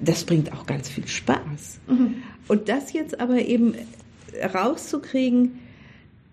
[0.00, 1.80] das bringt auch ganz viel Spaß.
[1.88, 2.14] Mhm.
[2.46, 3.74] Und das jetzt aber eben
[4.54, 5.58] rauszukriegen,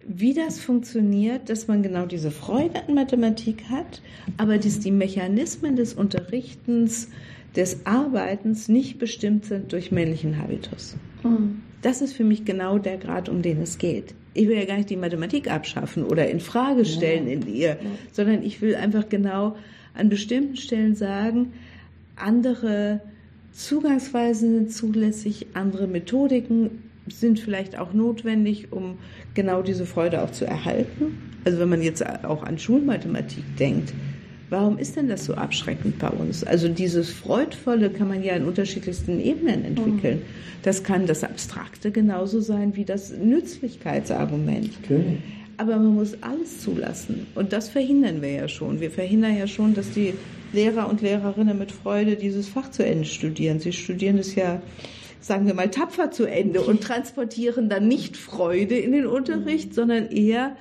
[0.07, 4.01] wie das funktioniert, dass man genau diese Freude an Mathematik hat,
[4.37, 7.09] aber dass die Mechanismen des Unterrichtens,
[7.55, 10.95] des Arbeitens nicht bestimmt sind durch männlichen Habitus.
[11.23, 11.61] Mhm.
[11.81, 14.13] Das ist für mich genau der Grad, um den es geht.
[14.33, 17.33] Ich will ja gar nicht die Mathematik abschaffen oder in Frage stellen ja.
[17.33, 17.77] in ihr, ja.
[18.11, 19.55] sondern ich will einfach genau
[19.93, 21.53] an bestimmten Stellen sagen,
[22.15, 23.01] andere
[23.55, 28.97] Zugangsweisen sind zulässig, andere Methodiken sind vielleicht auch notwendig, um
[29.33, 31.17] genau diese Freude auch zu erhalten.
[31.45, 33.93] Also wenn man jetzt auch an Schulmathematik denkt,
[34.49, 36.43] warum ist denn das so abschreckend bei uns?
[36.43, 40.23] Also dieses Freudvolle kann man ja in unterschiedlichsten Ebenen entwickeln.
[40.63, 44.71] Das kann das Abstrakte genauso sein wie das Nützlichkeitsargument.
[44.83, 45.17] Okay.
[45.55, 47.27] Aber man muss alles zulassen.
[47.35, 48.81] Und das verhindern wir ja schon.
[48.81, 50.13] Wir verhindern ja schon, dass die
[50.55, 53.59] Lehrer und Lehrerinnen mit Freude dieses Fach zu Ende studieren.
[53.59, 54.61] Sie studieren es ja,
[55.21, 60.07] sagen wir mal, tapfer zu Ende und transportieren dann nicht Freude in den Unterricht, sondern
[60.07, 60.55] eher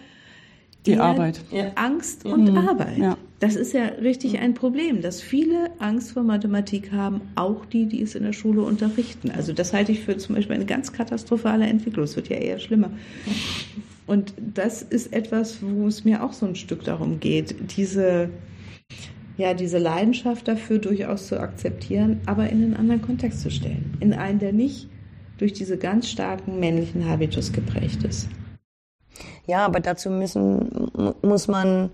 [0.84, 1.40] die Arbeit.
[1.76, 2.58] Angst und mhm.
[2.58, 2.98] Arbeit.
[2.98, 3.16] Ja.
[3.40, 8.02] Das ist ja richtig ein Problem, dass viele Angst vor Mathematik haben, auch die, die
[8.02, 9.30] es in der Schule unterrichten.
[9.30, 12.04] Also das halte ich für zum Beispiel eine ganz katastrophale Entwicklung.
[12.04, 12.90] Es wird ja eher schlimmer.
[14.06, 18.30] Und das ist etwas, wo es mir auch so ein Stück darum geht, diese
[19.36, 23.96] ja, diese Leidenschaft dafür durchaus zu akzeptieren, aber in einen anderen Kontext zu stellen.
[24.00, 24.88] In einen, der nicht
[25.38, 28.28] durch diese ganz starken männlichen Habitus geprägt ist.
[29.46, 30.90] Ja, aber dazu müssen,
[31.22, 31.90] muss man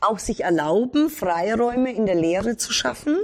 [0.00, 3.16] auch sich erlauben, Freiräume in der Lehre zu schaffen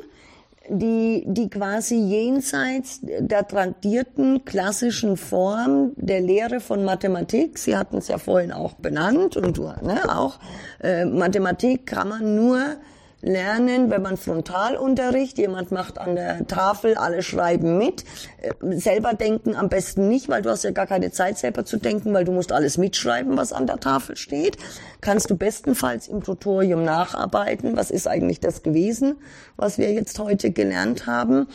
[0.68, 8.08] die, die quasi jenseits der tradierten klassischen Form der Lehre von Mathematik, Sie hatten es
[8.08, 10.38] ja vorhin auch benannt und du ne, auch,
[10.82, 12.76] äh, Mathematik kann man nur
[13.24, 18.04] lernen, wenn man Frontalunterricht, jemand macht an der Tafel, alle schreiben mit,
[18.42, 21.78] äh, selber denken am besten nicht, weil du hast ja gar keine Zeit selber zu
[21.78, 24.56] denken, weil du musst alles mitschreiben, was an der Tafel steht.
[25.00, 29.16] Kannst du bestenfalls im Tutorium nacharbeiten, was ist eigentlich das gewesen,
[29.56, 31.48] was wir jetzt heute gelernt haben.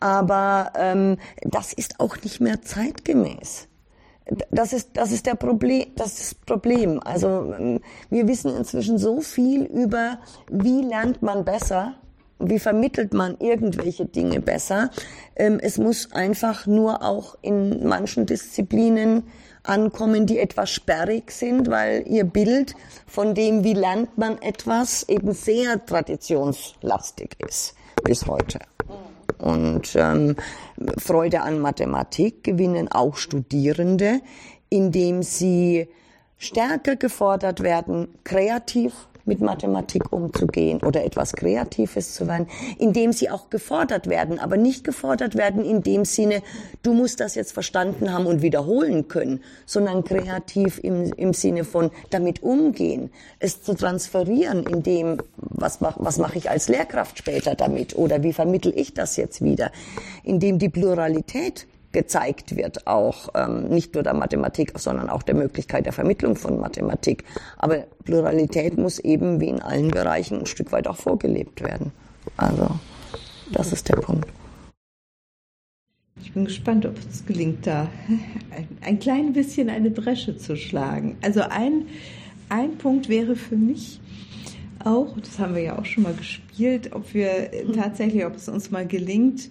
[0.00, 3.68] Aber ähm, das ist auch nicht mehr zeitgemäß
[4.50, 7.00] das ist, das ist der Problem, das ist das Problem.
[7.04, 10.18] Also, ähm, wir wissen inzwischen so viel über,
[10.50, 11.94] wie lernt man besser,
[12.38, 14.90] wie vermittelt man irgendwelche Dinge besser.
[15.36, 19.24] Ähm, es muss einfach nur auch in manchen Disziplinen
[19.62, 22.74] ankommen, die etwas sperrig sind, weil ihr Bild
[23.06, 27.74] von dem, wie lernt man etwas, eben sehr traditionslastig ist
[28.04, 28.60] bis heute.
[29.38, 30.36] Und ähm,
[30.98, 34.20] Freude an Mathematik gewinnen auch Studierende,
[34.68, 35.88] indem sie
[36.38, 42.46] stärker gefordert werden, kreativ mit Mathematik umzugehen oder etwas Kreatives zu werden,
[42.78, 46.42] indem sie auch gefordert werden, aber nicht gefordert werden in dem Sinne,
[46.82, 51.90] du musst das jetzt verstanden haben und wiederholen können, sondern kreativ im, im Sinne von
[52.10, 57.96] damit umgehen, es zu transferieren in dem, was, was mache ich als Lehrkraft später damit
[57.96, 59.70] oder wie vermittel ich das jetzt wieder,
[60.22, 65.86] indem die Pluralität gezeigt wird, auch ähm, nicht nur der Mathematik, sondern auch der Möglichkeit
[65.86, 67.24] der Vermittlung von Mathematik.
[67.56, 71.92] Aber Pluralität muss eben wie in allen Bereichen ein Stück weit auch vorgelebt werden.
[72.36, 72.68] Also
[73.52, 74.28] das ist der Punkt.
[76.22, 77.88] Ich bin gespannt, ob es gelingt, da
[78.50, 81.16] ein, ein klein bisschen eine Bresche zu schlagen.
[81.22, 81.86] Also ein,
[82.48, 84.00] ein Punkt wäre für mich
[84.84, 88.70] auch, das haben wir ja auch schon mal gespielt, ob wir tatsächlich, ob es uns
[88.70, 89.50] mal gelingt,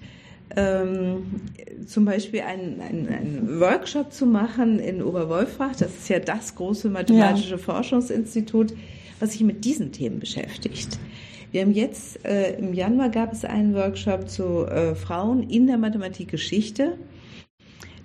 [0.55, 1.41] ähm,
[1.87, 5.75] zum Beispiel einen, einen, Workshop zu machen in Oberwolfach.
[5.75, 7.57] Das ist ja das große mathematische ja.
[7.57, 8.73] Forschungsinstitut,
[9.19, 10.99] was sich mit diesen Themen beschäftigt.
[11.51, 15.77] Wir haben jetzt, äh, im Januar gab es einen Workshop zu äh, Frauen in der
[15.77, 16.97] Mathematikgeschichte.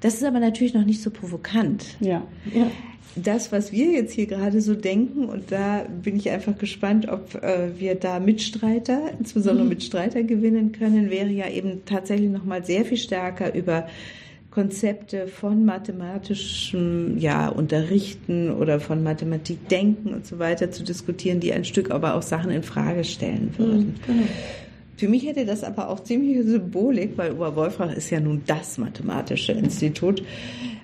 [0.00, 1.96] Das ist aber natürlich noch nicht so provokant.
[2.00, 2.22] Ja.
[2.54, 2.70] ja
[3.16, 7.34] das, was wir jetzt hier gerade so denken, und da bin ich einfach gespannt, ob
[7.42, 9.70] äh, wir da Mitstreiter, insbesondere mhm.
[9.70, 13.86] Mitstreiter gewinnen können, wäre ja eben tatsächlich nochmal sehr viel stärker über
[14.50, 21.52] Konzepte von mathematischem ja, Unterrichten oder von Mathematik denken und so weiter zu diskutieren, die
[21.52, 23.86] ein Stück aber auch Sachen in Frage stellen würden.
[23.86, 24.28] Mhm, genau.
[24.96, 29.52] Für mich hätte das aber auch ziemliche Symbolik, weil Oberwolfach ist ja nun das mathematische
[29.52, 30.22] Institut,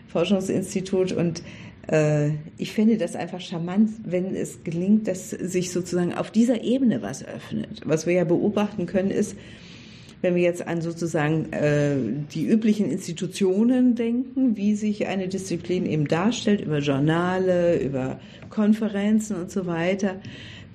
[0.08, 1.42] Forschungsinstitut und
[2.58, 7.24] ich finde das einfach charmant, wenn es gelingt, dass sich sozusagen auf dieser Ebene was
[7.24, 7.82] öffnet.
[7.84, 9.36] Was wir ja beobachten können, ist,
[10.20, 11.96] wenn wir jetzt an sozusagen äh,
[12.34, 18.18] die üblichen Institutionen denken, wie sich eine Disziplin eben darstellt, über Journale, über
[18.50, 20.16] Konferenzen und so weiter,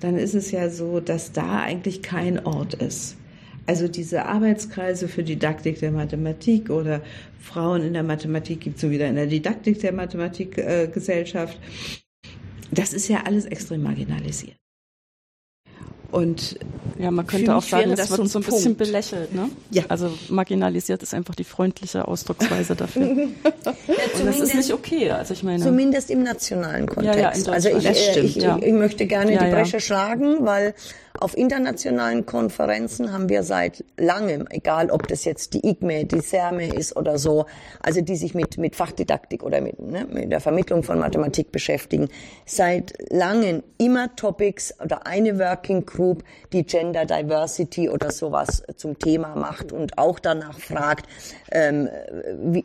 [0.00, 3.16] dann ist es ja so, dass da eigentlich kein Ort ist.
[3.66, 7.00] Also diese Arbeitskreise für Didaktik der Mathematik oder
[7.40, 11.54] Frauen in der Mathematik gibt es wieder in der Didaktik der Mathematikgesellschaft.
[11.54, 12.02] Äh,
[12.72, 14.56] das ist ja alles extrem marginalisiert.
[16.12, 16.58] Und
[16.98, 19.34] ja, man könnte auch sagen, das wird so ein bisschen belächelt.
[19.34, 19.48] Ne?
[19.70, 19.84] Ja.
[19.88, 23.02] Also marginalisiert ist einfach die freundliche Ausdrucksweise dafür.
[23.06, 23.28] ja,
[24.18, 25.10] und das ist nicht okay.
[25.10, 27.18] Also ich meine, zumindest im nationalen Kontext.
[27.18, 30.74] Ja, ja, also ich, äh, ich, ich, ich, möchte gerne die Bresche schlagen, weil
[31.20, 36.74] auf internationalen Konferenzen haben wir seit langem, egal ob das jetzt die IGME, die CERME
[36.74, 37.46] ist oder so,
[37.80, 42.08] also die sich mit, mit Fachdidaktik oder mit, ne, mit der Vermittlung von Mathematik beschäftigen,
[42.46, 49.36] seit langem immer Topics oder eine Working Group, die Gender Diversity oder sowas zum Thema
[49.36, 51.06] macht und auch danach fragt,
[51.50, 51.88] ähm,
[52.42, 52.64] wie,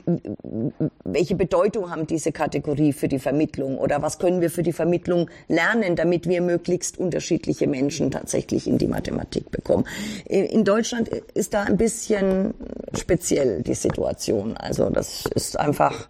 [1.03, 5.29] welche Bedeutung haben diese Kategorie für die Vermittlung oder was können wir für die Vermittlung
[5.47, 8.36] lernen, damit wir möglichst unterschiedliche Menschen tatsächlich
[8.67, 9.85] in die Mathematik bekommen.
[10.25, 12.53] In Deutschland ist da ein bisschen
[12.93, 14.55] speziell die Situation.
[14.57, 16.07] Also das ist einfach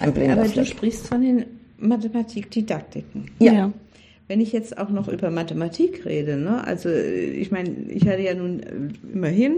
[0.00, 1.44] ein blinder Aber du sprichst von den
[1.78, 3.30] Mathematikdidaktiken.
[3.38, 3.52] Ja.
[3.52, 3.72] ja.
[4.28, 6.64] Wenn ich jetzt auch noch über Mathematik rede, ne?
[6.64, 9.54] also ich meine, ich hatte ja nun immerhin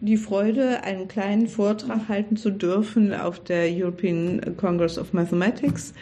[0.00, 5.92] die Freude, einen kleinen Vortrag halten zu dürfen auf der European Congress of Mathematics.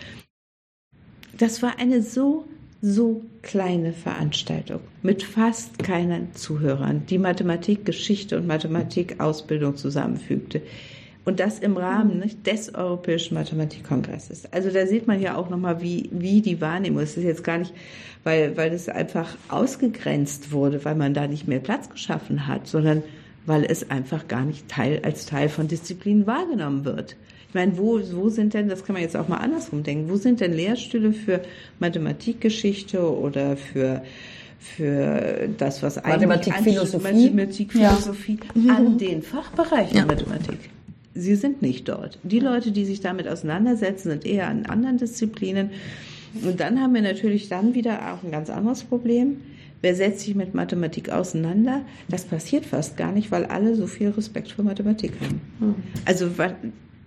[1.38, 2.44] Das war eine so,
[2.81, 10.62] so kleine Veranstaltung mit fast keinen Zuhörern, die Mathematik, Geschichte und Mathematikausbildung zusammenfügte.
[11.24, 14.51] Und das im Rahmen nicht, des Europäischen Mathematikkongresses.
[14.51, 17.11] Also da sieht man ja auch nochmal, wie, wie die Wahrnehmung ist.
[17.11, 17.74] Es ist jetzt gar nicht,
[18.24, 23.03] weil, weil es einfach ausgegrenzt wurde, weil man da nicht mehr Platz geschaffen hat, sondern
[23.45, 27.16] weil es einfach gar nicht Teil, als Teil von Disziplinen wahrgenommen wird.
[27.49, 30.16] Ich meine, wo, wo sind denn, das kann man jetzt auch mal andersrum denken, wo
[30.16, 31.40] sind denn Lehrstühle für
[31.78, 34.03] Mathematikgeschichte oder für
[34.61, 38.74] für das, was Mathematik, eigentlich Philosophie, Mathematik, Philosophie ja.
[38.74, 40.05] an den Fachbereichen ja.
[40.05, 40.59] Mathematik
[41.18, 42.18] sie sind nicht dort.
[42.22, 45.70] Die Leute, die sich damit auseinandersetzen, sind eher an anderen Disziplinen.
[46.44, 49.38] Und dann haben wir natürlich dann wieder auch ein ganz anderes Problem.
[49.80, 51.82] Wer setzt sich mit Mathematik auseinander?
[52.09, 55.40] Das passiert fast gar nicht, weil alle so viel Respekt für Mathematik haben.
[55.61, 55.74] Hm.
[56.05, 56.36] Also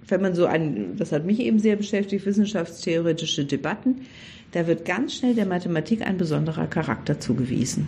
[0.07, 4.01] wenn man so ein, das hat mich eben sehr beschäftigt, wissenschaftstheoretische Debatten,
[4.51, 7.87] da wird ganz schnell der Mathematik ein besonderer Charakter zugewiesen.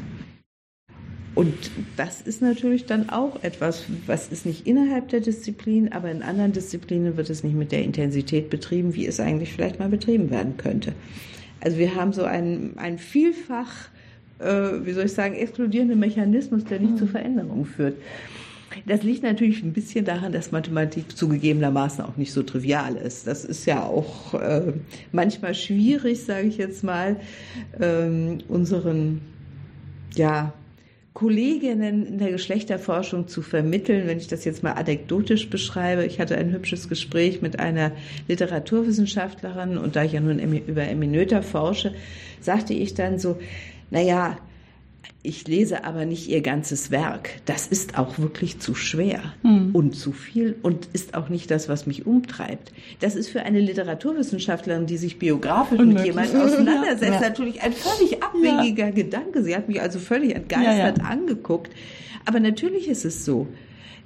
[1.36, 6.22] Und das ist natürlich dann auch etwas, was ist nicht innerhalb der Disziplin, aber in
[6.22, 10.30] anderen Disziplinen wird es nicht mit der Intensität betrieben, wie es eigentlich vielleicht mal betrieben
[10.30, 10.94] werden könnte.
[11.60, 13.90] Also wir haben so einen, einen vielfach,
[14.40, 16.98] äh, wie soll ich sagen, explodierenden Mechanismus, der nicht mhm.
[16.98, 17.96] zu Veränderungen führt.
[18.86, 23.28] Das liegt natürlich ein bisschen daran, dass Mathematik zugegebenermaßen auch nicht so trivial ist.
[23.28, 24.74] Das ist ja auch äh,
[25.12, 27.18] manchmal schwierig, sage ich jetzt mal,
[27.80, 29.22] ähm, unseren
[30.16, 30.54] ja,
[31.14, 36.06] Kolleginnen in der Geschlechterforschung zu vermitteln, wenn ich das jetzt mal anekdotisch beschreibe.
[36.06, 37.92] Ich hatte ein hübsches Gespräch mit einer
[38.28, 41.94] Literaturwissenschaftlerin und da ich ja nun über Eminöter forsche,
[42.42, 43.38] sagte ich dann so,
[43.92, 44.38] naja,
[45.26, 47.30] ich lese aber nicht ihr ganzes Werk.
[47.46, 49.70] Das ist auch wirklich zu schwer mhm.
[49.74, 52.74] und zu viel und ist auch nicht das, was mich umtreibt.
[53.00, 56.14] Das ist für eine Literaturwissenschaftlerin, die sich biografisch Unmöglich.
[56.14, 57.22] mit jemandem auseinandersetzt, ja.
[57.22, 58.92] natürlich ein völlig abwegiger ja.
[58.92, 59.44] Gedanke.
[59.44, 61.72] Sie hat mich also völlig entgeistert ja, angeguckt.
[62.26, 63.48] Aber natürlich ist es so.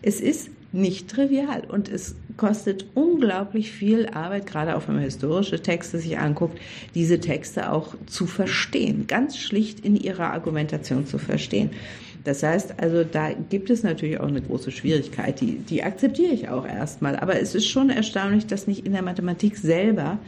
[0.04, 5.62] Es ist nicht trivial und es kostet unglaublich viel Arbeit, gerade auch wenn man historische
[5.62, 6.60] Texte sich anguckt,
[6.94, 11.72] diese Texte auch zu verstehen, ganz schlicht in ihrer Argumentation zu verstehen.
[12.28, 16.50] Das heißt also, da gibt es natürlich auch eine große Schwierigkeit, die, die akzeptiere ich
[16.50, 17.16] auch erstmal.
[17.16, 20.20] Aber es ist schon erstaunlich, dass nicht in der Mathematik selber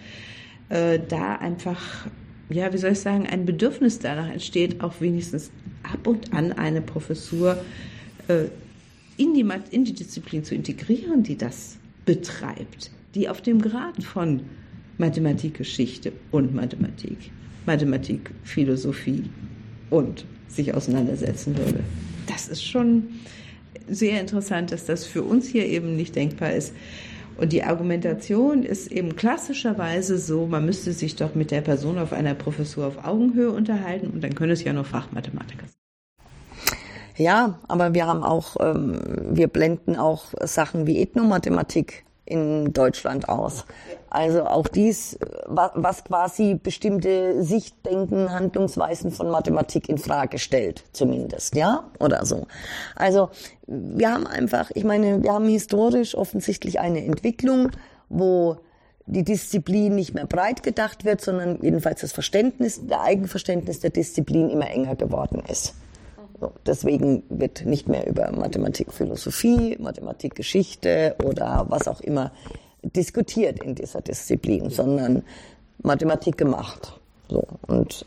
[0.70, 2.08] äh, da einfach,
[2.50, 5.52] ja, wie soll ich sagen, ein Bedürfnis danach entsteht, auch wenigstens
[5.84, 7.58] ab und an eine Professur
[8.30, 8.46] äh,
[9.20, 14.42] in die, in die Disziplin zu integrieren, die das betreibt, die auf dem Grad von
[14.98, 17.18] Mathematikgeschichte und Mathematik,
[17.66, 19.24] Mathematik, Philosophie
[19.90, 21.82] und sich auseinandersetzen würde.
[22.28, 23.04] Das ist schon
[23.90, 26.74] sehr interessant, dass das für uns hier eben nicht denkbar ist.
[27.36, 32.14] Und die Argumentation ist eben klassischerweise so, man müsste sich doch mit der Person auf
[32.14, 35.79] einer Professur auf Augenhöhe unterhalten und dann können es ja nur Fachmathematiker sein.
[37.20, 38.98] Ja, aber wir haben auch, ähm,
[39.32, 43.66] wir blenden auch Sachen wie Ethnomathematik in Deutschland aus.
[44.10, 51.84] Also auch dies, was quasi bestimmte Sichtdenken, Handlungsweisen von Mathematik in Frage stellt, zumindest, ja,
[52.00, 52.48] oder so.
[52.96, 53.30] Also
[53.68, 57.72] wir haben einfach, ich meine, wir haben historisch offensichtlich eine Entwicklung,
[58.08, 58.58] wo
[59.08, 64.50] die Disziplin nicht mehr breit gedacht wird, sondern jedenfalls das Verständnis, der Eigenverständnis der Disziplin
[64.50, 65.74] immer enger geworden ist.
[66.40, 72.32] So, deswegen wird nicht mehr über Mathematik, Philosophie, Mathematik, Geschichte oder was auch immer
[72.82, 75.24] diskutiert in dieser Disziplin, sondern
[75.82, 76.98] Mathematik gemacht.
[77.28, 78.06] So, und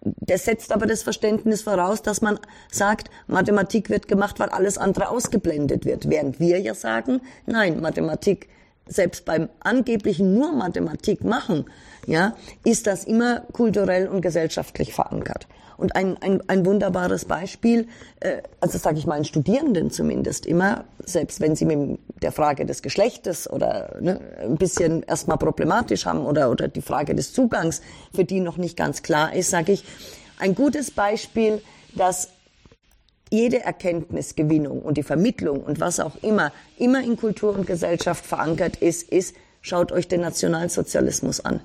[0.00, 2.38] das setzt aber das Verständnis voraus, dass man
[2.70, 6.10] sagt, Mathematik wird gemacht, weil alles andere ausgeblendet wird.
[6.10, 8.48] Während wir ja sagen, nein, Mathematik,
[8.86, 11.64] selbst beim angeblichen nur Mathematik machen,
[12.06, 15.46] ja, ist das immer kulturell und gesellschaftlich verankert.
[15.76, 17.88] Und ein, ein, ein wunderbares Beispiel,
[18.20, 22.82] äh, also sage ich meinen Studierenden zumindest immer, selbst wenn sie mit der Frage des
[22.82, 27.82] Geschlechtes oder ne, ein bisschen erstmal problematisch haben oder, oder die Frage des Zugangs,
[28.14, 29.84] für die noch nicht ganz klar ist, sage ich,
[30.38, 31.60] ein gutes Beispiel,
[31.94, 32.28] dass
[33.30, 38.76] jede Erkenntnisgewinnung und die Vermittlung und was auch immer immer in Kultur und Gesellschaft verankert
[38.76, 41.60] ist, ist, schaut euch den Nationalsozialismus an.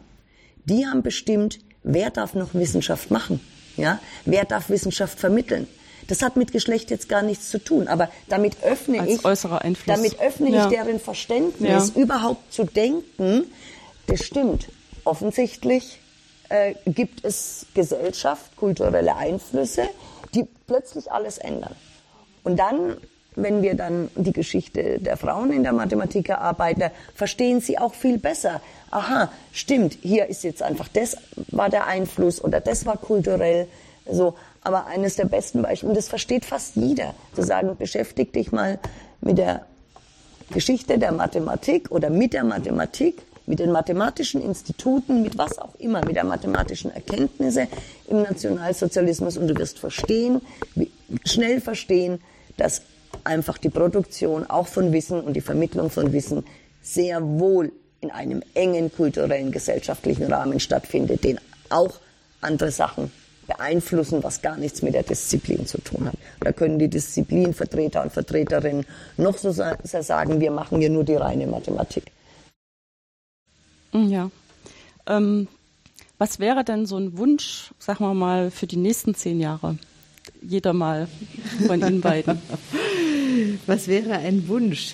[0.65, 3.39] Die haben bestimmt, wer darf noch Wissenschaft machen.
[3.79, 3.99] Ja?
[4.25, 5.67] Wer darf Wissenschaft vermitteln?
[6.07, 9.61] Das hat mit Geschlecht jetzt gar nichts zu tun, aber damit öffne Als ich, äußerer
[9.61, 9.95] Einfluss.
[9.95, 10.63] damit öffne ja.
[10.63, 12.01] ich deren Verständnis, ja.
[12.01, 13.45] überhaupt zu denken,
[14.07, 14.69] das stimmt.
[15.03, 15.99] Offensichtlich
[16.49, 19.87] äh, gibt es Gesellschaft, kulturelle Einflüsse,
[20.33, 21.75] die plötzlich alles ändern.
[22.43, 22.97] Und dann,
[23.43, 28.17] wenn wir dann die Geschichte der Frauen in der Mathematik erarbeiten, verstehen sie auch viel
[28.17, 28.61] besser,
[28.91, 31.17] aha, stimmt, hier ist jetzt einfach das
[31.51, 33.67] war der Einfluss oder das war kulturell
[34.09, 34.35] so.
[34.61, 38.79] Aber eines der besten Beispiele, und das versteht fast jeder, zu sagen, beschäftige dich mal
[39.21, 39.65] mit der
[40.51, 46.05] Geschichte der Mathematik oder mit der Mathematik, mit den mathematischen Instituten, mit was auch immer,
[46.05, 47.67] mit der mathematischen Erkenntnisse
[48.07, 50.41] im Nationalsozialismus und du wirst verstehen,
[51.25, 52.21] schnell verstehen,
[52.57, 52.81] dass
[53.29, 56.43] einfach die Produktion auch von Wissen und die Vermittlung von Wissen
[56.81, 57.71] sehr wohl
[58.01, 61.99] in einem engen kulturellen, gesellschaftlichen Rahmen stattfindet, den auch
[62.41, 63.11] andere Sachen
[63.45, 66.15] beeinflussen, was gar nichts mit der Disziplin zu tun hat.
[66.39, 68.85] Da können die Disziplinvertreter und Vertreterinnen
[69.17, 72.05] noch so sagen, wir machen hier nur die reine Mathematik.
[73.91, 74.29] Ja.
[75.07, 75.47] Ähm,
[76.17, 79.77] was wäre denn so ein Wunsch, sagen wir mal, für die nächsten zehn Jahre?
[80.41, 81.07] Jeder mal
[81.67, 82.41] von Ihnen beiden.
[83.67, 84.93] Was wäre ein Wunsch?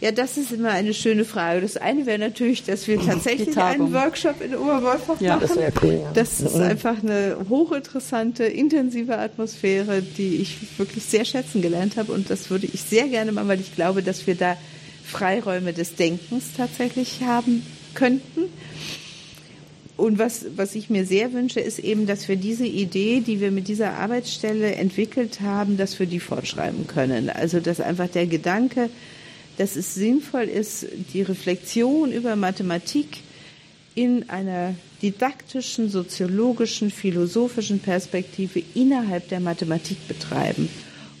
[0.00, 1.62] Ja, das ist immer eine schöne Frage.
[1.62, 5.48] Das eine wäre natürlich, dass wir tatsächlich einen Workshop in Oberwolfach ja, machen.
[5.48, 6.00] Das wäre cool.
[6.02, 6.10] Ja.
[6.12, 12.12] Das ist einfach eine hochinteressante, intensive Atmosphäre, die ich wirklich sehr schätzen gelernt habe.
[12.12, 14.58] Und das würde ich sehr gerne machen, weil ich glaube, dass wir da
[15.04, 18.42] Freiräume des Denkens tatsächlich haben könnten.
[19.96, 23.52] Und was, was ich mir sehr wünsche, ist eben, dass wir diese Idee, die wir
[23.52, 27.30] mit dieser Arbeitsstelle entwickelt haben, dass wir die fortschreiben können.
[27.30, 28.90] Also dass einfach der Gedanke,
[29.56, 33.18] dass es sinnvoll ist, die Reflexion über Mathematik
[33.94, 40.68] in einer didaktischen, soziologischen, philosophischen Perspektive innerhalb der Mathematik betreiben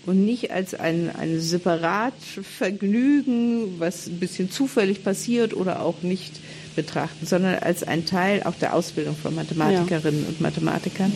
[0.06, 2.14] und nicht als ein, ein separat
[2.58, 6.32] Vergnügen, was ein bisschen zufällig passiert oder auch nicht
[6.74, 10.28] betrachten, sondern als ein Teil auch der Ausbildung von Mathematikerinnen ja.
[10.28, 11.12] und Mathematikern.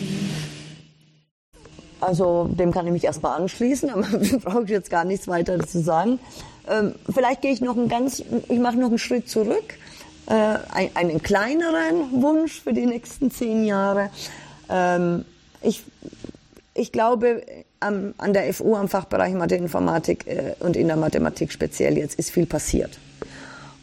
[2.01, 4.03] Also dem kann ich mich erstmal anschließen, aber
[4.43, 6.19] brauche ich jetzt gar nichts weiter zu sagen.
[6.69, 9.75] Ähm, vielleicht gehe ich noch einen ganz, ich mache noch einen Schritt zurück,
[10.27, 14.11] äh, ein, einen kleineren Wunsch für die nächsten zehn Jahre.
[14.69, 15.25] Ähm,
[15.61, 15.83] ich,
[16.73, 17.41] ich glaube,
[17.79, 22.31] am, an der FU am Fachbereich Mathe-Informatik äh, und in der Mathematik speziell jetzt ist
[22.31, 22.97] viel passiert.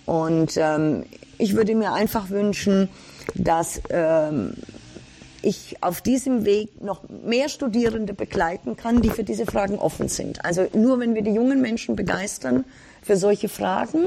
[0.06, 1.04] Und ähm,
[1.38, 2.88] ich würde mir einfach wünschen,
[3.34, 4.54] dass ähm,
[5.42, 10.44] ich auf diesem Weg noch mehr Studierende begleiten kann, die für diese Fragen offen sind.
[10.44, 12.64] Also nur wenn wir die jungen Menschen begeistern
[13.02, 14.06] für solche Fragen,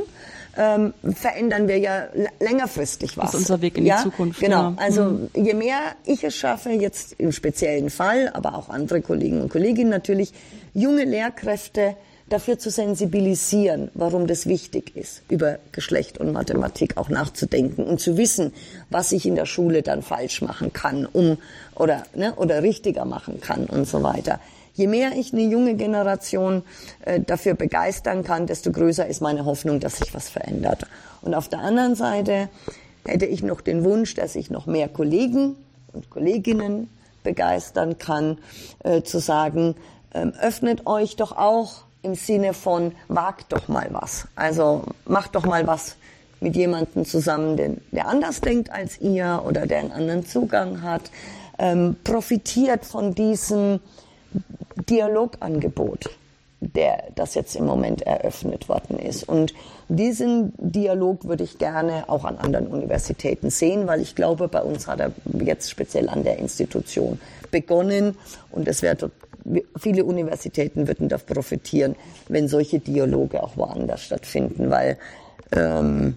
[0.58, 2.08] ähm, verändern wir ja
[2.40, 3.32] längerfristig was.
[3.32, 3.98] Das ist unser Weg in ja?
[3.98, 4.40] die Zukunft.
[4.42, 4.72] Genau.
[4.72, 4.76] Ja.
[4.78, 5.30] Also mhm.
[5.34, 9.90] je mehr ich es schaffe, jetzt im speziellen Fall, aber auch andere Kollegen und Kolleginnen
[9.90, 10.34] natürlich,
[10.74, 11.96] junge Lehrkräfte
[12.30, 18.18] dafür zu sensibilisieren, warum das wichtig ist, über Geschlecht und Mathematik auch nachzudenken und zu
[18.18, 18.54] wissen,
[18.90, 21.38] was ich in der Schule dann falsch machen kann, um
[21.76, 24.40] oder ne, oder richtiger machen kann und so weiter.
[24.74, 26.64] Je mehr ich eine junge Generation
[27.02, 30.88] äh, dafür begeistern kann, desto größer ist meine Hoffnung, dass sich was verändert.
[31.22, 32.48] Und auf der anderen Seite
[33.06, 35.56] hätte ich noch den Wunsch, dass ich noch mehr Kollegen
[35.92, 36.90] und Kolleginnen
[37.24, 38.38] begeistern kann,
[38.84, 39.76] äh, zu sagen,
[40.14, 44.28] ähm, öffnet euch doch auch im Sinne von wagt doch mal was.
[44.36, 45.96] Also macht doch mal was
[46.40, 51.12] mit jemandem zusammen, der, der anders denkt als ihr oder der einen anderen Zugang hat.
[51.58, 53.82] Ähm, profitiert von diesem
[54.90, 56.10] Dialogangebot,
[56.62, 59.28] der das jetzt im Moment eröffnet worden ist.
[59.28, 59.54] Und
[59.90, 64.88] diesen Dialog würde ich gerne auch an anderen Universitäten sehen, weil ich glaube, bei uns
[64.88, 67.20] hat er jetzt speziell an der Institution
[67.52, 68.18] begonnen
[68.52, 69.12] und es wäre
[69.78, 71.96] viele Universitäten würden davon profitieren,
[72.28, 74.98] wenn solche Dialoge auch woanders stattfinden, weil
[75.52, 76.16] ähm,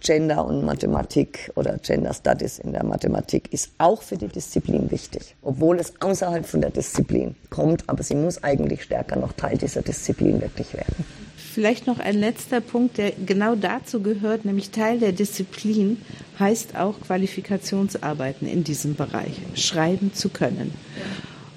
[0.00, 5.36] Gender und Mathematik oder Gender Studies in der Mathematik ist auch für die Disziplin wichtig,
[5.42, 9.82] obwohl es außerhalb von der Disziplin kommt, aber sie muss eigentlich stärker noch Teil dieser
[9.82, 11.04] Disziplin wirklich werden.
[11.36, 16.00] Vielleicht noch ein letzter Punkt, der genau dazu gehört, nämlich Teil der Disziplin
[16.38, 20.72] heißt auch Qualifikationsarbeiten in diesem Bereich, schreiben zu können.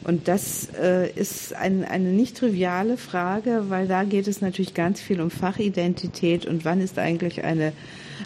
[0.03, 4.99] Und das äh, ist ein, eine nicht triviale Frage, weil da geht es natürlich ganz
[4.99, 7.71] viel um Fachidentität und wann ist eigentlich eine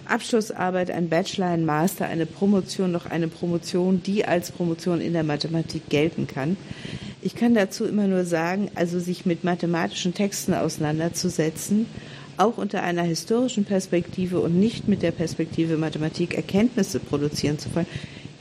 [0.06, 5.24] Abschlussarbeit, ein Bachelor, ein Master, eine Promotion noch eine Promotion, die als Promotion in der
[5.24, 6.58] Mathematik gelten kann.
[7.22, 11.86] Ich kann dazu immer nur sagen, also sich mit mathematischen Texten auseinanderzusetzen,
[12.38, 17.88] auch unter einer historischen Perspektive und nicht mit der Perspektive Mathematik Erkenntnisse produzieren zu wollen,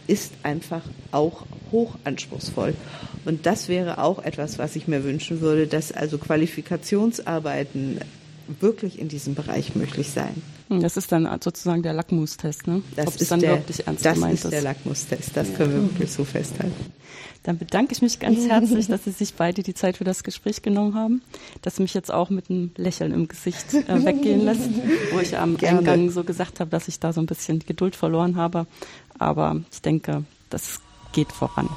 [0.06, 0.82] ist einfach
[1.12, 2.74] auch hochanspruchsvoll.
[3.24, 8.00] Und das wäre auch etwas, was ich mir wünschen würde, dass also Qualifikationsarbeiten
[8.60, 10.42] wirklich in diesem Bereich möglich sein.
[10.68, 12.82] Hm, das ist dann sozusagen der Lackmustest, ne?
[12.96, 14.44] Das Ob ist dann der, wirklich ernst das gemeint ist.
[14.44, 16.92] Das ist der Lackmustest, das können wir wirklich so festhalten.
[17.44, 20.62] Dann bedanke ich mich ganz herzlich, dass Sie sich beide die Zeit für das Gespräch
[20.62, 21.22] genommen haben,
[21.62, 24.68] dass Sie mich jetzt auch mit einem Lächeln im Gesicht äh, weggehen lässt,
[25.12, 25.78] wo ich am Gerne.
[25.78, 28.66] Eingang so gesagt habe, dass ich da so ein bisschen Geduld verloren habe.
[29.18, 30.80] Aber ich denke, das
[31.12, 31.68] geht voran.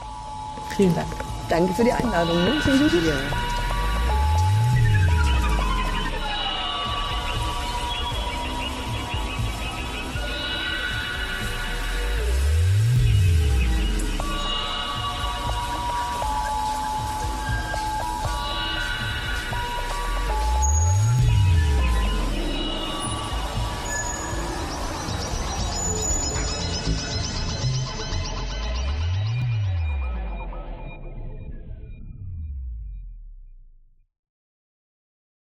[0.75, 1.07] Vielen Dank.
[1.49, 2.37] Danke für die Einladung.
[2.43, 2.53] Ne?